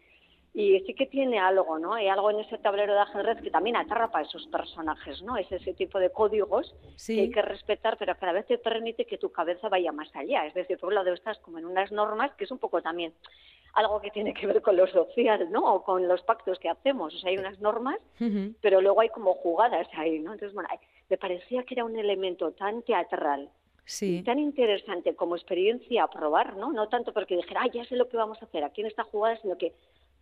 y 0.53 0.79
sí 0.88 0.96
que 0.96 1.06
tiene 1.06 1.38
algo, 1.38 1.77
¿no? 1.77 1.94
Hay 1.94 2.08
algo 2.08 2.32
en 2.32 2.39
ese 2.39 2.58
tablero 2.58 2.94
de 2.94 3.01
ajedrez 3.01 3.39
que 3.44 3.51
también 3.51 3.75
atrapa 3.75 4.17
a 4.17 4.22
esos 4.24 4.48
personajes, 4.48 5.22
¿no? 5.22 5.38
Es 5.38 5.51
ese 5.51 5.75
tipo 5.75 6.00
de 6.00 6.10
códigos 6.10 6.74
que 7.06 7.22
hay 7.22 7.29
que 7.29 7.44
respetar, 7.44 7.96
pero 8.00 8.17
que 8.17 8.25
a 8.25 8.27
la 8.29 8.34
vez 8.34 8.48
te 8.48 8.58
permite 8.58 9.06
que 9.06 9.20
tu 9.20 9.32
cabeza 9.32 9.70
vaya 9.70 9.91
más 9.91 10.10
allá. 10.15 10.48
Es 10.48 10.56
decir, 10.56 10.79
por 10.79 10.89
un 10.89 10.96
lado 10.96 11.13
estás 11.13 11.38
como 11.39 11.60
en 11.60 11.65
unas 11.65 11.91
normas, 11.91 12.34
que 12.34 12.46
es 12.46 12.51
un 12.51 12.58
poco 12.58 12.82
también 12.82 13.13
algo 13.77 14.01
que 14.01 14.10
tiene 14.10 14.34
que 14.34 14.48
ver 14.48 14.62
con 14.63 14.75
lo 14.75 14.88
social, 14.88 15.51
¿no? 15.51 15.75
O 15.75 15.84
con 15.84 16.07
los 16.07 16.24
pactos 16.24 16.57
que 16.57 16.67
hacemos. 16.67 17.13
O 17.13 17.19
sea, 17.19 17.29
hay 17.29 17.38
unas 17.38 17.60
normas, 17.60 18.00
pero 18.60 18.81
luego 18.81 19.01
hay 19.01 19.10
como 19.10 19.36
jugadas 19.36 19.88
ahí, 19.93 20.17
¿no? 20.17 20.34
Entonces, 20.34 20.55
bueno, 20.55 20.67
me 21.10 21.17
parecía 21.17 21.63
que 21.63 21.75
era 21.75 21.86
un 21.86 21.96
elemento 21.96 22.51
tan 22.53 22.81
teatral, 22.81 23.51
sí. 23.86 24.24
tan 24.24 24.39
interesante 24.39 25.15
como 25.15 25.36
experiencia 25.36 26.03
a 26.03 26.10
probar, 26.10 26.57
¿no? 26.57 26.74
No 26.74 26.89
tanto 26.89 27.13
porque 27.13 27.36
dijera, 27.36 27.62
ah, 27.63 27.69
ya 27.72 27.86
sé 27.86 27.96
lo 27.96 28.10
que 28.10 28.17
vamos 28.17 28.41
a 28.41 28.46
hacer 28.46 28.63
aquí 28.63 28.81
en 28.81 28.88
esta 28.88 29.03
jugada, 29.03 29.38
sino 29.38 29.57
que 29.60 29.74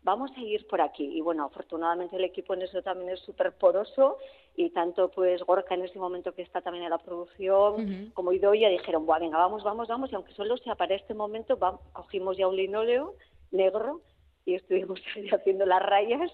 vamos 0.04 0.32
a 0.36 0.42
ir 0.42 0.68
por 0.68 0.82
aquí. 0.82 1.06
Y 1.18 1.22
bueno, 1.22 1.46
afortunadamente 1.46 2.18
el 2.18 2.26
equipo 2.26 2.54
en 2.54 2.64
eso 2.64 2.82
también 2.82 3.12
es 3.12 3.22
súper 3.22 3.54
poroso 3.54 4.18
y 4.58 4.70
tanto 4.72 5.10
pues 5.10 5.42
Gorka 5.44 5.76
en 5.76 5.86
ese 5.86 5.98
momento 5.98 6.34
que 6.34 6.42
está 6.42 6.60
también 6.60 6.84
en 6.84 6.90
la 6.92 6.98
producción 6.98 8.12
como 8.14 8.34
Idoia 8.34 8.70
dijeron, 8.70 9.06
Buah, 9.06 9.20
venga, 9.20 9.38
vamos, 9.38 9.64
vamos, 9.64 9.88
vamos, 9.88 10.12
y 10.12 10.16
aunque 10.16 10.34
solo 10.34 10.58
sea 10.58 10.76
para 10.76 10.96
este 10.96 11.14
momento, 11.14 11.58
cogimos 11.94 12.38
ya 12.38 12.48
un 12.48 12.58
linóleo 12.58 13.16
negro 13.52 14.02
y 14.46 14.56
estuvimos 14.56 15.02
ahí 15.16 15.30
haciendo 15.30 15.66
las 15.66 15.82
rayas 15.82 16.32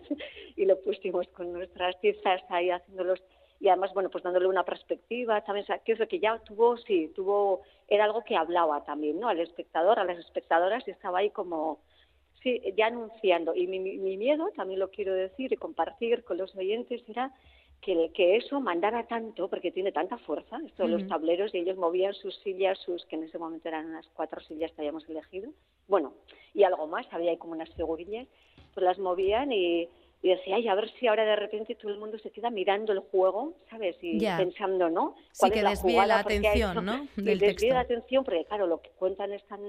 y 0.55 0.65
lo 0.65 0.79
pusimos 0.81 1.27
con 1.29 1.51
nuestras 1.53 1.99
tizas 2.01 2.41
ahí 2.49 2.69
haciéndolos 2.69 3.21
y 3.59 3.67
además 3.67 3.93
bueno 3.93 4.09
pues 4.09 4.23
dándole 4.23 4.47
una 4.47 4.63
perspectiva 4.63 5.41
también 5.41 5.65
que 5.85 5.91
es 5.91 5.99
lo 5.99 6.07
que 6.07 6.19
ya 6.19 6.39
tuvo 6.39 6.77
sí 6.77 7.11
tuvo 7.15 7.61
era 7.87 8.05
algo 8.05 8.23
que 8.23 8.35
hablaba 8.35 8.83
también 8.83 9.19
no 9.19 9.29
al 9.29 9.39
espectador 9.39 9.99
a 9.99 10.03
las 10.03 10.17
espectadoras 10.17 10.87
y 10.87 10.91
estaba 10.91 11.19
ahí 11.19 11.29
como 11.29 11.79
sí, 12.41 12.61
ya 12.77 12.87
anunciando. 12.87 13.55
Y 13.55 13.67
mi, 13.67 14.17
miedo, 14.17 14.49
también 14.55 14.79
lo 14.79 14.89
quiero 14.89 15.13
decir 15.13 15.53
y 15.53 15.57
compartir 15.57 16.23
con 16.23 16.37
los 16.37 16.55
oyentes, 16.55 17.03
era 17.07 17.31
que, 17.81 18.11
que 18.13 18.37
eso 18.37 18.59
mandara 18.61 19.07
tanto, 19.07 19.47
porque 19.47 19.71
tiene 19.71 19.91
tanta 19.91 20.17
fuerza, 20.19 20.59
estos 20.65 20.89
los 20.89 21.07
tableros, 21.07 21.53
y 21.53 21.59
ellos 21.59 21.77
movían 21.77 22.13
sus 22.13 22.35
sillas, 22.39 22.77
sus 22.79 23.05
que 23.05 23.15
en 23.15 23.23
ese 23.23 23.39
momento 23.39 23.67
eran 23.67 23.87
unas 23.87 24.07
cuatro 24.13 24.39
sillas 24.41 24.71
que 24.71 24.81
habíamos 24.81 25.07
elegido, 25.09 25.51
bueno, 25.87 26.13
y 26.53 26.63
algo 26.63 26.87
más, 26.87 27.07
había 27.11 27.31
ahí 27.31 27.37
como 27.37 27.53
unas 27.53 27.73
figurillas, 27.73 28.27
pues 28.73 28.83
las 28.83 28.99
movían 28.99 29.51
y, 29.51 29.89
y 30.23 30.29
decía, 30.29 30.57
ay, 30.57 30.67
a 30.67 30.75
ver 30.75 30.91
si 30.99 31.07
ahora 31.07 31.25
de 31.25 31.35
repente 31.35 31.73
todo 31.73 31.91
el 31.91 31.97
mundo 31.97 32.19
se 32.19 32.29
queda 32.29 32.51
mirando 32.51 32.93
el 32.93 32.99
juego, 32.99 33.53
¿sabes? 33.69 33.97
Y 34.01 34.19
pensando, 34.19 34.89
¿no? 34.89 35.15
¿Cuál 35.39 35.51
sí, 35.51 35.59
que 35.59 35.65
desvíe 35.67 36.05
la, 36.05 36.19
atención, 36.19 36.85
¿no? 36.85 37.07
Del 37.15 37.39
desvíe 37.39 37.71
la 37.71 37.79
atención, 37.79 38.23
porque 38.23 38.45
claro, 38.45 38.67
lo 38.67 38.81
que 38.81 38.91
cuentan 38.91 39.33
es 39.33 39.43
tan 39.45 39.61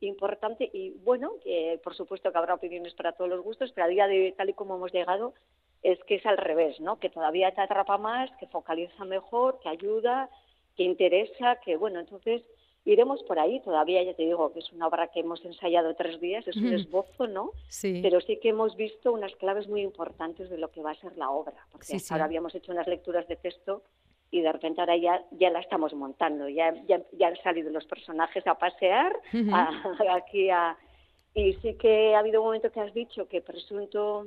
importante 0.00 0.68
y 0.72 0.90
bueno, 1.04 1.34
que 1.44 1.80
por 1.84 1.94
supuesto 1.94 2.32
que 2.32 2.38
habrá 2.38 2.54
opiniones 2.54 2.94
para 2.94 3.12
todos 3.12 3.30
los 3.30 3.42
gustos, 3.42 3.70
pero 3.72 3.86
a 3.86 3.88
día 3.88 4.08
de 4.08 4.34
tal 4.36 4.50
y 4.50 4.54
como 4.54 4.74
hemos 4.74 4.92
llegado, 4.92 5.32
es 5.82 5.98
que 6.04 6.16
es 6.16 6.26
al 6.26 6.36
revés, 6.36 6.80
¿no? 6.80 6.98
Que 6.98 7.08
todavía 7.08 7.52
te 7.52 7.60
atrapa 7.60 7.98
más, 7.98 8.30
que 8.38 8.46
focaliza 8.46 9.04
mejor, 9.04 9.58
que 9.62 9.68
ayuda, 9.68 10.28
que 10.76 10.84
interesa, 10.84 11.56
que 11.64 11.76
bueno, 11.76 12.00
entonces 12.00 12.42
iremos 12.84 13.22
por 13.24 13.38
ahí. 13.38 13.60
Todavía 13.60 14.02
ya 14.02 14.14
te 14.14 14.24
digo 14.24 14.52
que 14.52 14.60
es 14.60 14.72
una 14.72 14.86
obra 14.86 15.08
que 15.08 15.20
hemos 15.20 15.44
ensayado 15.44 15.94
tres 15.94 16.20
días, 16.20 16.46
es 16.46 16.56
un 16.56 16.72
esbozo, 16.72 17.26
¿no? 17.26 17.52
Sí. 17.68 18.00
Pero 18.02 18.20
sí 18.20 18.38
que 18.38 18.50
hemos 18.50 18.76
visto 18.76 19.12
unas 19.12 19.34
claves 19.36 19.68
muy 19.68 19.82
importantes 19.82 20.50
de 20.50 20.58
lo 20.58 20.70
que 20.70 20.82
va 20.82 20.92
a 20.92 21.00
ser 21.00 21.16
la 21.16 21.30
obra, 21.30 21.66
porque 21.72 21.96
ahora 22.10 22.24
habíamos 22.24 22.54
hecho 22.54 22.72
unas 22.72 22.86
lecturas 22.86 23.26
de 23.28 23.36
texto 23.36 23.82
y 24.30 24.42
de 24.42 24.52
repente 24.52 24.80
ahora 24.80 24.96
ya, 24.96 25.24
ya 25.32 25.50
la 25.50 25.60
estamos 25.60 25.92
montando, 25.94 26.48
ya, 26.48 26.72
ya, 26.86 27.02
ya 27.12 27.28
han 27.28 27.36
salido 27.42 27.70
los 27.70 27.84
personajes 27.86 28.46
a 28.46 28.54
pasear 28.56 29.18
aquí 30.10 30.50
a... 30.50 30.76
Y 31.32 31.52
sí 31.54 31.74
que 31.74 32.14
ha 32.14 32.18
habido 32.18 32.40
un 32.40 32.46
momento 32.48 32.72
que 32.72 32.80
has 32.80 32.92
dicho 32.92 33.28
que 33.28 33.40
presunto 33.40 34.26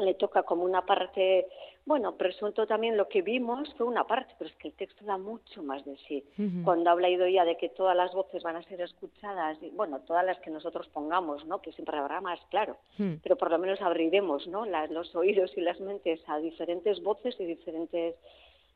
le 0.00 0.14
toca 0.14 0.42
como 0.42 0.64
una 0.64 0.84
parte, 0.84 1.46
bueno, 1.84 2.16
presunto 2.16 2.66
también 2.66 2.96
lo 2.96 3.08
que 3.08 3.22
vimos 3.22 3.72
fue 3.74 3.86
una 3.86 4.04
parte, 4.04 4.34
pero 4.38 4.50
es 4.50 4.56
que 4.56 4.68
el 4.68 4.74
texto 4.74 5.04
da 5.04 5.18
mucho 5.18 5.62
más 5.62 5.84
de 5.84 5.96
sí. 6.08 6.24
Cuando 6.64 6.90
habla 6.90 7.08
ya 7.08 7.44
de 7.44 7.56
que 7.56 7.68
todas 7.68 7.96
las 7.96 8.12
voces 8.12 8.42
van 8.42 8.56
a 8.56 8.62
ser 8.62 8.80
escuchadas, 8.80 9.58
y, 9.62 9.70
bueno, 9.70 10.00
todas 10.00 10.24
las 10.24 10.38
que 10.40 10.50
nosotros 10.50 10.88
pongamos, 10.88 11.44
¿no? 11.46 11.60
Que 11.60 11.72
siempre 11.72 11.96
habrá 11.98 12.20
más, 12.20 12.40
claro, 12.50 12.76
pero 13.22 13.36
por 13.36 13.50
lo 13.50 13.58
menos 13.58 13.80
abriremos, 13.80 14.46
¿no? 14.46 14.64
los 14.90 15.14
oídos 15.14 15.56
y 15.56 15.60
las 15.60 15.80
mentes 15.80 16.20
a 16.26 16.38
diferentes 16.38 17.02
voces 17.02 17.38
y 17.38 17.44
diferentes 17.44 18.16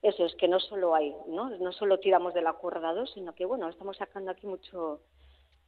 eso 0.04 0.26
es 0.26 0.34
que 0.34 0.48
no 0.48 0.60
solo 0.60 0.94
hay, 0.94 1.16
¿no? 1.28 1.48
No 1.56 1.72
solo 1.72 1.98
tiramos 1.98 2.34
de 2.34 2.42
la 2.42 2.52
cuerda 2.52 2.92
dos, 2.92 3.10
sino 3.14 3.34
que 3.34 3.46
bueno, 3.46 3.70
estamos 3.70 3.96
sacando 3.96 4.30
aquí 4.30 4.46
mucho 4.46 5.00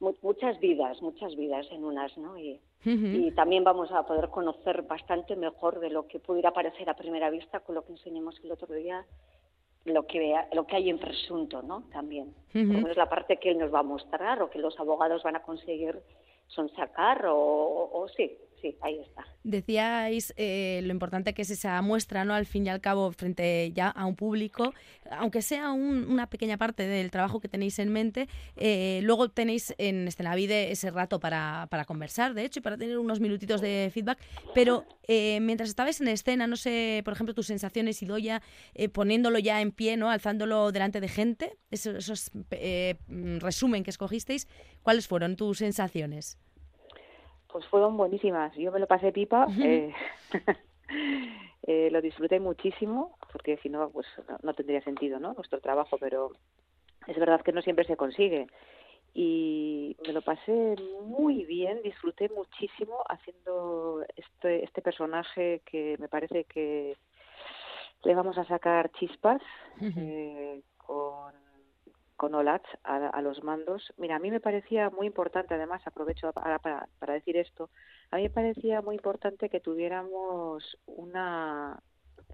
muchas 0.00 0.58
vidas, 0.60 1.00
muchas 1.02 1.34
vidas 1.36 1.66
en 1.70 1.84
unas, 1.84 2.16
¿no? 2.18 2.38
Y, 2.38 2.60
y, 2.84 3.30
también 3.32 3.64
vamos 3.64 3.90
a 3.90 4.06
poder 4.06 4.28
conocer 4.28 4.82
bastante 4.82 5.34
mejor 5.34 5.80
de 5.80 5.90
lo 5.90 6.06
que 6.06 6.18
pudiera 6.18 6.52
parecer 6.52 6.88
a 6.88 6.94
primera 6.94 7.30
vista 7.30 7.60
con 7.60 7.74
lo 7.74 7.84
que 7.84 7.92
enseñamos 7.92 8.38
el 8.44 8.52
otro 8.52 8.72
día, 8.74 9.04
lo 9.84 10.06
que 10.06 10.34
lo 10.52 10.66
que 10.66 10.76
hay 10.76 10.90
en 10.90 10.98
presunto, 10.98 11.62
¿no? 11.62 11.84
También. 11.92 12.34
es 12.52 12.96
la 12.96 13.08
parte 13.08 13.38
que 13.38 13.50
él 13.50 13.58
nos 13.58 13.72
va 13.72 13.80
a 13.80 13.84
mostrar 13.84 14.42
o 14.42 14.50
que 14.50 14.58
los 14.58 14.78
abogados 14.78 15.22
van 15.22 15.36
a 15.36 15.42
conseguir 15.42 16.00
son 16.48 16.68
sacar 16.76 17.26
o, 17.26 17.90
o 17.92 18.08
sí, 18.16 18.38
sí, 18.60 18.76
ahí 18.80 18.98
está. 19.00 19.24
Decíais 19.42 20.34
eh, 20.36 20.80
lo 20.82 20.92
importante 20.92 21.34
que 21.34 21.42
es 21.42 21.50
esa 21.50 21.80
muestra, 21.82 22.24
¿no? 22.24 22.34
Al 22.34 22.46
fin 22.46 22.66
y 22.66 22.68
al 22.68 22.80
cabo, 22.80 23.12
frente 23.12 23.72
ya 23.72 23.88
a 23.88 24.06
un 24.06 24.16
público, 24.16 24.74
aunque 25.10 25.42
sea 25.42 25.72
una 25.72 26.28
pequeña 26.28 26.56
parte 26.56 26.86
del 26.86 27.10
trabajo 27.10 27.40
que 27.40 27.48
tenéis 27.48 27.78
en 27.78 27.92
mente, 27.92 28.28
eh, 28.56 29.00
luego 29.02 29.28
tenéis 29.28 29.74
en 29.78 30.08
Escenavide 30.08 30.72
ese 30.72 30.90
rato 30.90 31.20
para, 31.20 31.68
para, 31.70 31.84
conversar, 31.84 32.34
de 32.34 32.44
hecho, 32.44 32.58
y 32.60 32.62
para 32.62 32.76
tener 32.76 32.98
unos 32.98 33.20
minutitos 33.20 33.60
de 33.60 33.90
feedback, 33.92 34.18
pero 34.54 34.84
eh, 35.06 35.38
mientras 35.40 35.68
estabais 35.68 36.00
en 36.00 36.08
escena, 36.08 36.46
no 36.46 36.56
sé, 36.56 37.02
por 37.04 37.12
ejemplo, 37.12 37.34
tus 37.34 37.46
sensaciones, 37.46 38.02
y 38.02 38.06
ya 38.22 38.42
poniéndolo 38.92 39.38
ya 39.38 39.60
en 39.60 39.72
pie, 39.72 39.96
¿no? 39.96 40.10
Alzándolo 40.10 40.72
delante 40.72 41.00
de 41.00 41.08
gente, 41.08 41.56
esos, 41.70 41.96
esos 41.96 42.30
resumen 43.40 43.84
que 43.84 43.90
escogisteis, 43.90 44.48
¿cuáles 44.82 45.06
fueron 45.06 45.36
tus 45.36 45.58
sensaciones? 45.58 46.38
Pues 47.56 47.68
fueron 47.68 47.96
buenísimas. 47.96 48.54
Yo 48.54 48.70
me 48.70 48.78
lo 48.78 48.86
pasé 48.86 49.12
pipa, 49.12 49.46
eh, 49.62 49.90
eh, 51.62 51.88
lo 51.90 52.02
disfruté 52.02 52.38
muchísimo, 52.38 53.16
porque 53.32 53.56
si 53.62 53.70
no, 53.70 53.88
pues 53.88 54.06
no, 54.42 54.52
tendría 54.52 54.82
sentido, 54.82 55.18
¿no? 55.18 55.32
Nuestro 55.32 55.58
trabajo, 55.62 55.96
pero 55.96 56.32
es 57.06 57.18
verdad 57.18 57.40
que 57.40 57.52
no 57.52 57.62
siempre 57.62 57.86
se 57.86 57.96
consigue. 57.96 58.46
Y 59.14 59.96
me 60.06 60.12
lo 60.12 60.20
pasé 60.20 60.76
muy 61.06 61.46
bien, 61.46 61.80
disfruté 61.82 62.28
muchísimo 62.28 62.98
haciendo 63.08 64.04
este, 64.14 64.62
este 64.62 64.82
personaje 64.82 65.62
que 65.64 65.96
me 65.98 66.08
parece 66.08 66.44
que 66.44 66.98
le 68.04 68.14
vamos 68.14 68.36
a 68.36 68.44
sacar 68.44 68.90
chispas 68.98 69.40
eh, 69.80 70.60
con 72.16 72.34
OLAT 72.34 72.64
a, 72.82 73.20
los 73.20 73.42
mandos. 73.44 73.92
Mira, 73.98 74.16
a 74.16 74.18
mí 74.18 74.30
me 74.30 74.40
parecía 74.40 74.90
muy 74.90 75.06
importante, 75.06 75.54
además, 75.54 75.82
aprovecho 75.86 76.32
para, 76.32 76.58
para, 76.58 77.12
decir 77.12 77.36
esto, 77.36 77.70
a 78.10 78.16
mí 78.16 78.22
me 78.22 78.30
parecía 78.30 78.80
muy 78.80 78.96
importante 78.96 79.48
que 79.48 79.60
tuviéramos 79.60 80.78
una 80.86 81.78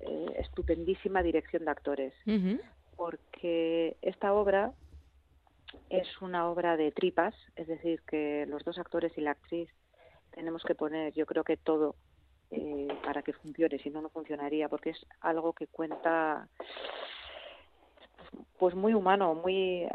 eh, 0.00 0.26
estupendísima 0.38 1.22
dirección 1.22 1.64
de 1.64 1.70
actores, 1.70 2.14
porque 2.96 3.96
esta 4.02 4.32
obra 4.34 4.72
es 5.90 6.20
una 6.20 6.48
obra 6.48 6.76
de 6.76 6.92
tripas, 6.92 7.34
es 7.56 7.66
decir, 7.66 8.02
que 8.02 8.46
los 8.46 8.64
dos 8.64 8.78
actores 8.78 9.16
y 9.16 9.20
la 9.20 9.32
actriz 9.32 9.68
tenemos 10.30 10.62
que 10.62 10.74
poner, 10.74 11.12
yo 11.12 11.26
creo 11.26 11.44
que 11.44 11.56
todo 11.56 11.96
eh, 12.50 12.88
para 13.04 13.22
que 13.22 13.32
funcione, 13.32 13.78
si 13.78 13.90
no, 13.90 14.02
no 14.02 14.10
funcionaría, 14.10 14.68
porque 14.68 14.90
es 14.90 15.06
algo 15.20 15.52
que 15.52 15.66
cuenta 15.66 16.48
pues 18.58 18.74
muy 18.74 18.94
humano, 18.94 19.34
muy 19.34 19.86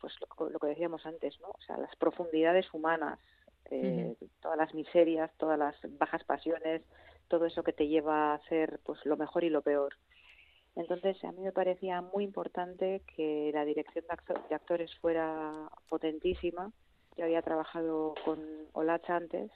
pues 0.00 0.14
lo, 0.38 0.58
que 0.58 0.66
decíamos 0.66 1.04
antes, 1.06 1.38
¿no? 1.40 1.48
O 1.48 1.60
sea, 1.66 1.78
las 1.78 1.94
profundidades 1.96 2.66
humanas, 2.74 3.18
eh, 3.70 4.14
todas 4.40 4.58
las 4.58 4.74
miserias, 4.74 5.30
todas 5.38 5.58
las 5.58 5.76
bajas 5.98 6.22
pasiones, 6.24 6.82
todo 7.28 7.46
eso 7.46 7.62
que 7.62 7.72
te 7.72 7.88
lleva 7.88 8.32
a 8.32 8.34
hacer 8.34 8.80
pues 8.84 9.04
lo 9.06 9.16
mejor 9.16 9.44
y 9.44 9.50
lo 9.50 9.62
peor. 9.62 9.94
Entonces, 10.76 11.22
a 11.24 11.32
mí 11.32 11.40
me 11.40 11.52
parecía 11.52 12.00
muy 12.02 12.24
importante 12.24 13.02
que 13.16 13.50
la 13.54 13.64
dirección 13.64 14.04
de, 14.48 14.54
actores 14.54 14.94
fuera 14.96 15.68
potentísima. 15.88 16.72
Yo 17.16 17.24
había 17.24 17.42
trabajado 17.42 18.14
con 18.24 18.40
Olacha 18.72 19.16
antes 19.16 19.52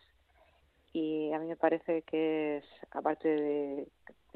y 0.92 1.32
a 1.32 1.40
mí 1.40 1.46
me 1.46 1.56
parece 1.56 2.02
que 2.02 2.58
es, 2.58 2.64
aparte 2.92 3.28
de, 3.28 3.88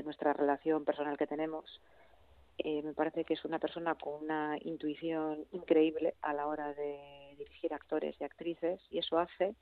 nuestra 0.05 0.33
relación 0.33 0.85
personal 0.85 1.17
que 1.17 1.29
tenemos, 1.29 1.81
eh, 2.59 2.83
me 2.83 2.93
parece 2.93 3.25
que 3.25 3.35
es 3.35 3.45
una 3.45 3.59
persona 3.59 3.95
con 3.95 4.25
una 4.25 4.57
intuición 4.61 5.45
increíble 5.53 6.15
a 6.23 6.33
la 6.33 6.47
hora 6.47 6.75
de 6.75 7.35
dirigir 7.39 7.73
actores 7.73 8.15
y 8.21 8.25
actrices 8.25 8.81
y 8.91 8.99
eso 8.99 9.19
hace 9.19 9.55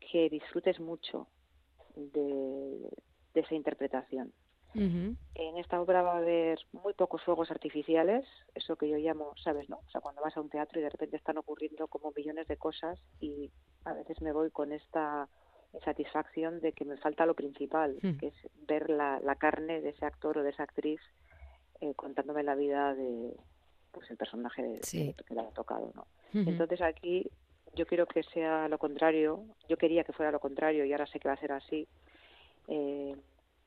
que 0.00 0.28
disfrutes 0.28 0.80
mucho 0.80 1.28
de, 1.96 2.88
esa 3.34 3.54
interpretación. 3.54 4.32
En 4.72 5.58
esta 5.58 5.80
obra 5.80 6.02
va 6.02 6.12
a 6.12 6.18
haber 6.18 6.60
muy 6.70 6.94
pocos 6.94 7.22
fuegos 7.24 7.50
artificiales, 7.50 8.24
eso 8.54 8.76
que 8.76 8.88
yo 8.88 8.98
llamo, 8.98 9.34
¿sabes? 9.42 9.68
no 9.68 9.78
O 9.78 9.90
sea, 9.90 10.00
cuando 10.00 10.22
vas 10.22 10.36
a 10.36 10.40
un 10.40 10.48
teatro 10.48 10.78
y 10.78 10.84
de 10.84 10.90
repente 10.90 11.16
están 11.16 11.38
ocurriendo 11.38 11.88
como 11.88 12.12
millones 12.14 12.46
de 12.46 12.56
cosas 12.56 13.00
y 13.18 13.50
a 13.84 13.94
veces 13.94 14.20
me 14.22 14.30
voy 14.32 14.50
con 14.50 14.70
esta 14.72 15.28
satisfacción 15.84 16.60
de 16.60 16.72
que 16.72 16.84
me 16.84 16.96
falta 16.98 17.26
lo 17.26 17.34
principal, 17.34 17.98
que 18.18 18.28
es 18.28 18.34
ver 18.66 18.90
la, 18.90 19.20
carne 19.38 19.80
de 19.80 19.90
ese 19.90 20.04
actor 20.04 20.38
o 20.38 20.42
de 20.42 20.50
esa 20.50 20.64
actriz 20.64 21.00
eh, 21.80 21.94
contándome 21.94 22.42
la 22.42 22.54
vida 22.54 22.94
de 22.94 23.34
pues 23.90 24.10
el 24.10 24.16
personaje 24.16 24.80
que 24.90 25.34
le 25.34 25.40
ha 25.40 25.50
tocado, 25.50 25.92
¿no? 25.94 26.06
Entonces 26.32 26.80
aquí 26.80 27.28
yo 27.74 27.86
quiero 27.86 28.06
que 28.06 28.22
sea 28.22 28.68
lo 28.68 28.78
contrario, 28.78 29.44
yo 29.68 29.76
quería 29.76 30.04
que 30.04 30.12
fuera 30.12 30.30
lo 30.30 30.40
contrario 30.40 30.84
y 30.84 30.92
ahora 30.92 31.06
sé 31.06 31.18
que 31.18 31.28
va 31.28 31.34
a 31.34 31.40
ser 31.40 31.52
así, 31.52 31.88
eh, 32.68 33.16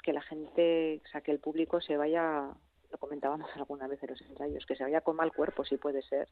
que 0.02 0.14
la 0.14 0.22
gente, 0.22 1.02
o 1.06 1.08
sea, 1.10 1.22
que 1.22 1.32
el 1.32 1.40
público 1.40 1.82
se 1.82 1.98
vaya, 1.98 2.50
lo 2.92 2.98
comentábamos 2.98 3.50
alguna 3.56 3.88
vez 3.88 4.02
en 4.04 4.12
los 4.12 4.22
ensayos, 4.22 4.66
que 4.66 4.76
se 4.76 4.84
vaya 4.84 5.02
con 5.02 5.16
mal 5.16 5.34
cuerpo 5.34 5.66
si 5.66 5.78
puede 5.78 6.02
ser, 6.04 6.28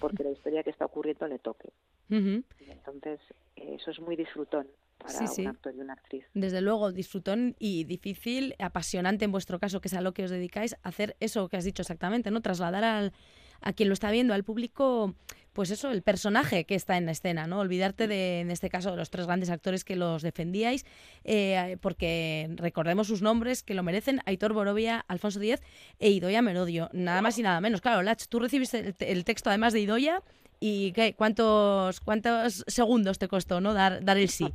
porque 0.00 0.24
la 0.24 0.30
historia 0.30 0.62
que 0.62 0.70
está 0.70 0.86
ocurriendo 0.86 1.26
le 1.26 1.38
toque. 1.38 1.70
entonces, 2.08 3.20
eh, 3.56 3.76
eso 3.78 3.90
es 3.90 4.00
muy 4.00 4.16
disfrutón 4.16 4.66
para 5.00 5.18
un 5.18 5.46
actor 5.46 5.74
y 5.74 5.80
una 5.80 5.94
actriz. 5.94 6.24
Desde 6.34 6.60
luego, 6.60 6.92
disfrutón 6.92 7.56
y 7.58 7.84
difícil, 7.84 8.54
apasionante 8.58 9.24
en 9.24 9.32
vuestro 9.32 9.58
caso, 9.58 9.80
que 9.80 9.88
es 9.88 9.94
a 9.94 10.00
lo 10.00 10.12
que 10.12 10.24
os 10.24 10.30
dedicáis, 10.30 10.76
hacer 10.82 11.16
eso 11.20 11.48
que 11.48 11.56
has 11.56 11.64
dicho 11.64 11.82
exactamente, 11.82 12.30
¿no? 12.30 12.40
Trasladar 12.40 12.84
al, 12.84 13.12
a 13.60 13.72
quien 13.72 13.88
lo 13.88 13.94
está 13.94 14.10
viendo, 14.10 14.34
al 14.34 14.44
público, 14.44 15.14
pues 15.52 15.70
eso, 15.70 15.90
el 15.90 16.02
personaje 16.02 16.64
que 16.64 16.74
está 16.74 16.96
en 16.96 17.06
la 17.06 17.12
escena, 17.12 17.46
¿no? 17.46 17.60
Olvidarte 17.60 18.06
de, 18.06 18.40
en 18.40 18.50
este 18.50 18.68
caso, 18.70 18.90
de 18.90 18.96
los 18.96 19.10
tres 19.10 19.26
grandes 19.26 19.50
actores 19.50 19.84
que 19.84 19.96
los 19.96 20.22
defendíais, 20.22 20.84
eh, 21.24 21.76
porque 21.80 22.50
recordemos 22.56 23.08
sus 23.08 23.22
nombres, 23.22 23.62
que 23.62 23.74
lo 23.74 23.82
merecen, 23.82 24.20
Aitor 24.26 24.52
Borovia, 24.52 25.04
Alfonso 25.08 25.40
Díez 25.40 25.60
e 25.98 26.10
Idoya 26.10 26.42
Merodio, 26.42 26.88
nada 26.92 27.22
más 27.22 27.38
y 27.38 27.42
nada 27.42 27.60
menos. 27.60 27.80
Claro, 27.80 28.02
Lach, 28.02 28.26
tú 28.28 28.38
recibiste 28.38 28.94
el, 28.98 29.24
texto 29.24 29.50
además 29.50 29.72
de 29.72 29.80
Idoya 29.80 30.22
y 30.60 30.92
¿qué? 30.92 31.14
¿Cuántos, 31.14 32.00
¿cuántos 32.00 32.64
segundos 32.66 33.18
te 33.18 33.28
costó, 33.28 33.60
no? 33.60 33.74
Dar, 33.74 34.04
dar 34.04 34.18
el 34.18 34.28
sí. 34.28 34.52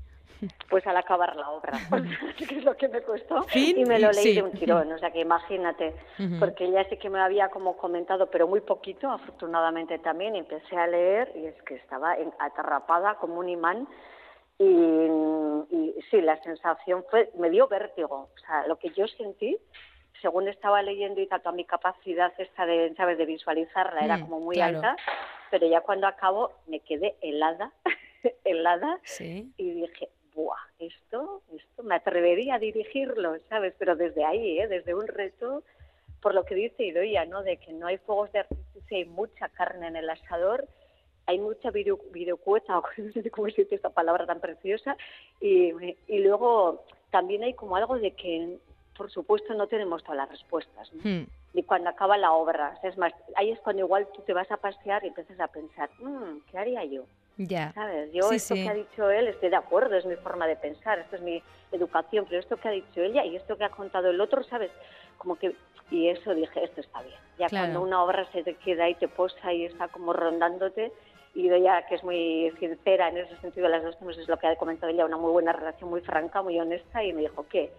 Pues 0.70 0.86
al 0.86 0.98
acabar 0.98 1.36
la 1.36 1.50
obra, 1.50 1.74
que 2.38 2.58
es 2.58 2.64
lo 2.64 2.76
que 2.76 2.88
me 2.88 3.02
costó, 3.02 3.46
y 3.54 3.86
me 3.86 4.00
lo 4.00 4.12
leí 4.12 4.36
de 4.36 4.44
un 4.44 4.52
tirón, 4.52 4.92
o 4.92 4.98
sea 4.98 5.12
que 5.12 5.22
imagínate, 5.22 5.96
porque 6.40 6.66
ella 6.66 6.88
sí 6.90 6.98
que 6.98 7.10
me 7.10 7.20
había 7.20 7.50
como 7.50 7.78
comentado, 7.78 8.30
pero 8.30 8.48
muy 8.48 8.62
poquito, 8.62 9.10
afortunadamente 9.10 10.00
también, 10.00 10.36
empecé 10.36 10.76
a 10.76 10.88
leer 10.88 11.32
y 11.36 11.46
es 11.46 11.62
que 11.64 11.76
estaba 11.76 12.16
atarrapada 12.40 13.16
como 13.16 13.40
un 13.40 13.50
imán 13.50 13.88
y, 14.58 14.66
y 14.66 15.96
sí, 16.10 16.22
la 16.22 16.42
sensación 16.44 17.04
fue, 17.10 17.32
me 17.38 17.50
dio 17.50 17.68
vértigo, 17.68 18.30
o 18.34 18.40
sea, 18.46 18.68
lo 18.68 18.78
que 18.78 18.90
yo 18.92 19.08
sentí 19.08 19.58
según 20.22 20.48
estaba 20.48 20.82
leyendo 20.82 21.22
y 21.22 21.28
tanto 21.28 21.52
mi 21.52 21.66
capacidad 21.66 22.34
esta 22.38 22.66
de, 22.66 22.94
¿sabes? 22.96 23.18
de 23.18 23.26
visualizarla 23.26 24.02
era 24.02 24.18
mm, 24.18 24.22
como 24.22 24.40
muy 24.40 24.60
alta, 24.60 24.96
pero 25.52 25.68
ya 25.68 25.82
cuando 25.82 26.08
acabo 26.08 26.52
me 26.68 26.80
quedé 26.80 27.16
helada, 27.22 27.72
helada 28.44 29.00
y 29.20 29.72
dije, 29.82 30.10
¡buah! 30.36 30.58
Esto, 30.80 31.42
esto, 31.56 31.84
me 31.84 31.96
atrevería 31.96 32.56
a 32.56 32.60
dirigirlo, 32.60 33.38
¿sabes? 33.50 33.74
Pero 33.80 33.96
desde 33.96 34.24
ahí, 34.24 34.60
¿eh? 34.60 34.68
Desde 34.68 34.94
un 34.94 35.08
reto, 35.08 35.64
por 36.22 36.36
lo 36.36 36.44
que 36.44 36.56
dice 36.56 36.86
Idoia, 36.86 37.26
¿no? 37.26 37.42
De 37.42 37.58
que 37.58 37.74
no 37.74 37.88
hay 37.88 37.98
fuegos 37.98 38.32
de 38.34 38.40
artificio, 38.40 38.98
hay 38.98 39.06
mucha 39.06 39.50
carne 39.50 39.88
en 39.88 39.96
el 39.96 40.10
asador, 40.10 40.68
hay 41.26 41.40
mucha 41.40 41.72
video, 41.72 42.00
videocueta, 42.12 42.78
o 42.78 42.84
no 42.98 43.12
sé 43.14 43.32
cómo 43.32 43.50
se 43.50 43.64
dice 43.64 43.76
esta 43.76 43.90
palabra 43.90 44.26
tan 44.26 44.42
preciosa, 44.42 44.98
y, 45.40 45.74
y 46.08 46.20
luego 46.20 46.84
también 47.10 47.44
hay 47.44 47.54
como 47.54 47.78
algo 47.78 47.98
de 47.98 48.12
que, 48.12 48.58
por 48.98 49.10
supuesto, 49.10 49.54
no 49.54 49.68
tenemos 49.68 50.04
todas 50.04 50.18
las 50.18 50.30
respuestas, 50.30 50.94
¿no? 50.94 51.02
Hmm. 51.04 51.28
Y 51.54 51.64
cuando 51.64 51.90
acaba 51.90 52.18
la 52.18 52.34
obra, 52.34 52.78
es 52.84 52.98
más, 52.98 53.14
ahí 53.36 53.52
es 53.52 53.60
cuando 53.62 53.84
igual 53.84 54.10
tú 54.14 54.22
te 54.24 54.34
vas 54.34 54.52
a 54.52 54.58
pasear 54.58 55.06
y 55.06 55.08
empiezas 55.08 55.40
a 55.40 55.48
pensar, 55.48 55.90
mmm, 56.00 56.40
¿qué 56.52 56.58
haría 56.58 56.84
yo? 56.84 57.06
Ya. 57.38 57.74
¿Sabes? 57.74 58.12
Yo 58.14 58.32
esto 58.32 58.56
que 58.56 58.70
ha 58.70 58.74
dicho 58.74 59.10
él 59.10 59.28
estoy 59.28 59.50
de 59.50 59.56
acuerdo, 59.58 59.96
es 59.96 60.06
mi 60.06 60.16
forma 60.16 60.48
de 60.48 60.56
pensar, 60.56 61.00
esto 61.00 61.18
es 61.18 61.22
mi 61.22 61.44
educación, 61.72 62.26
pero 62.28 62.40
esto 62.40 62.58
que 62.58 62.68
ha 62.68 62.72
dicho 62.72 63.02
ella 63.02 63.26
y 63.26 63.36
esto 63.36 63.58
que 63.58 63.66
ha 63.66 63.70
contado 63.70 64.10
el 64.10 64.22
otro, 64.22 64.44
¿sabes? 64.44 64.72
Como 65.18 65.36
que 65.38 65.56
y 65.92 66.10
eso 66.10 66.34
dije, 66.34 66.64
esto 66.64 66.82
está 66.82 67.02
bien. 67.02 67.18
Ya 67.38 67.48
cuando 67.50 67.82
una 67.82 68.04
obra 68.04 68.26
se 68.32 68.44
te 68.44 68.56
queda 68.56 68.90
y 68.90 68.96
te 68.96 69.08
posa 69.08 69.54
y 69.54 69.66
está 69.66 69.88
como 69.88 70.14
rondándote, 70.14 70.92
y 71.36 71.50
ella 71.52 71.86
que 71.88 71.96
es 71.96 72.04
muy 72.04 72.52
sincera 72.60 73.10
en 73.10 73.18
ese 73.18 73.36
sentido, 73.38 73.68
las 73.68 73.84
dos 73.84 73.96
es 74.18 74.28
lo 74.28 74.38
que 74.38 74.48
ha 74.48 74.56
comentado 74.56 74.92
ella, 74.92 75.06
una 75.06 75.18
muy 75.18 75.32
buena 75.32 75.52
relación, 75.52 75.90
muy 75.90 76.02
franca, 76.02 76.42
muy 76.42 76.60
honesta, 76.60 77.04
y 77.04 77.14
me 77.14 77.22
dijo, 77.22 77.46
¿qué? 77.50 77.72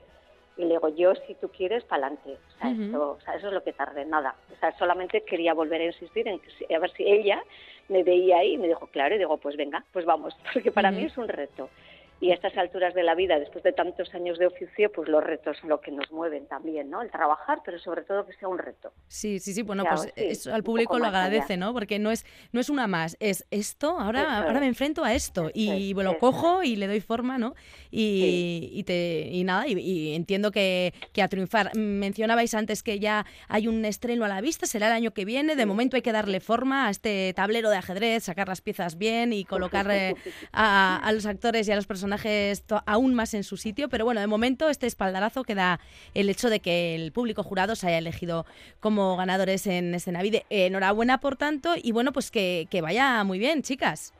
Y 0.56 0.62
le 0.62 0.74
digo, 0.74 0.88
yo 0.88 1.14
si 1.26 1.34
tú 1.34 1.48
quieres, 1.48 1.84
para 1.84 2.06
adelante. 2.06 2.32
O, 2.32 2.58
sea, 2.58 3.00
o 3.00 3.20
sea, 3.20 3.34
eso 3.34 3.48
es 3.48 3.52
lo 3.52 3.62
que 3.62 3.72
tardé, 3.72 4.04
nada. 4.06 4.34
O 4.54 4.58
sea, 4.58 4.76
solamente 4.78 5.22
quería 5.22 5.52
volver 5.52 5.82
a 5.82 5.86
insistir 5.86 6.26
en 6.28 6.40
que, 6.40 6.74
a 6.74 6.78
ver 6.78 6.90
si 6.92 7.04
ella 7.04 7.42
me 7.88 8.02
veía 8.02 8.38
ahí 8.38 8.54
y 8.54 8.58
me 8.58 8.68
dijo, 8.68 8.86
claro, 8.88 9.14
y 9.14 9.18
digo, 9.18 9.36
pues 9.36 9.56
venga, 9.56 9.84
pues 9.92 10.04
vamos, 10.04 10.34
porque 10.52 10.72
para 10.72 10.90
mí 10.90 11.04
es 11.04 11.16
un 11.18 11.28
reto. 11.28 11.68
Y 12.18 12.30
a 12.30 12.34
estas 12.34 12.56
alturas 12.56 12.94
de 12.94 13.02
la 13.02 13.14
vida, 13.14 13.38
después 13.38 13.62
de 13.62 13.72
tantos 13.72 14.14
años 14.14 14.38
de 14.38 14.46
oficio, 14.46 14.90
pues 14.90 15.06
los 15.06 15.22
retos 15.22 15.58
son 15.58 15.68
lo 15.68 15.82
que 15.82 15.90
nos 15.90 16.10
mueven 16.10 16.46
también, 16.46 16.88
¿no? 16.88 17.02
El 17.02 17.10
trabajar, 17.10 17.60
pero 17.62 17.78
sobre 17.78 18.02
todo 18.02 18.24
que 18.24 18.32
sea 18.34 18.48
un 18.48 18.56
reto. 18.56 18.90
Sí, 19.06 19.38
sí, 19.38 19.52
sí, 19.52 19.60
bueno, 19.62 19.84
pues 19.84 20.10
eso 20.16 20.54
al 20.54 20.62
público 20.62 20.98
lo 20.98 21.04
agradece, 21.04 21.58
¿no? 21.58 21.74
Porque 21.74 21.98
no 21.98 22.10
es, 22.10 22.24
no 22.52 22.60
es 22.60 22.70
una 22.70 22.86
más, 22.86 23.18
es 23.20 23.44
esto, 23.50 23.98
ahora, 23.98 24.44
ahora 24.44 24.60
me 24.60 24.66
enfrento 24.66 25.04
a 25.04 25.12
esto 25.12 25.50
y 25.52 25.92
lo 25.92 26.18
cojo 26.18 26.62
y 26.62 26.76
le 26.76 26.86
doy 26.86 27.00
forma, 27.00 27.36
¿no? 27.36 27.54
Y, 27.90 28.70
y, 28.72 28.84
te, 28.84 29.28
y 29.30 29.44
nada, 29.44 29.66
y, 29.68 30.14
entiendo 30.14 30.52
que, 30.52 30.94
que, 31.12 31.20
a 31.22 31.28
triunfar. 31.28 31.76
Mencionabais 31.76 32.54
antes 32.54 32.82
que 32.82 32.98
ya 32.98 33.26
hay 33.48 33.68
un 33.68 33.84
estreno 33.84 34.24
a 34.24 34.28
la 34.28 34.40
vista, 34.40 34.66
será 34.66 34.86
el 34.86 34.92
año 34.94 35.10
que 35.12 35.26
viene, 35.26 35.54
de 35.54 35.66
momento 35.66 35.96
hay 35.96 36.02
que 36.02 36.12
darle 36.12 36.40
forma 36.40 36.86
a 36.86 36.90
este 36.90 37.34
tablero 37.34 37.68
de 37.68 37.76
ajedrez, 37.76 38.24
sacar 38.24 38.48
las 38.48 38.62
piezas 38.62 38.96
bien 38.96 39.34
y 39.34 39.44
colocar 39.44 39.90
eh, 39.90 40.14
a, 40.52 40.96
a 40.96 41.12
los 41.12 41.26
actores 41.26 41.68
y 41.68 41.72
a 41.72 41.76
los 41.76 41.86
personajes 41.86 42.05
personajes 42.06 42.64
aún 42.86 43.14
más 43.14 43.34
en 43.34 43.42
su 43.42 43.56
sitio, 43.56 43.88
pero 43.88 44.04
bueno, 44.04 44.20
de 44.20 44.28
momento 44.28 44.68
este 44.68 44.86
espaldarazo 44.86 45.42
que 45.42 45.56
da 45.56 45.80
el 46.14 46.30
hecho 46.30 46.48
de 46.48 46.60
que 46.60 46.94
el 46.94 47.10
público 47.10 47.42
jurado 47.42 47.74
se 47.74 47.88
haya 47.88 47.98
elegido 47.98 48.46
como 48.78 49.16
ganadores 49.16 49.66
en 49.66 49.92
Escenavide. 49.92 50.44
enhorabuena, 50.48 51.18
por 51.18 51.34
tanto, 51.34 51.70
y 51.74 51.90
bueno, 51.90 52.12
pues 52.12 52.30
que, 52.30 52.68
vaya 52.80 53.24
muy 53.24 53.40
bien, 53.40 53.62
chicas. 53.62 54.14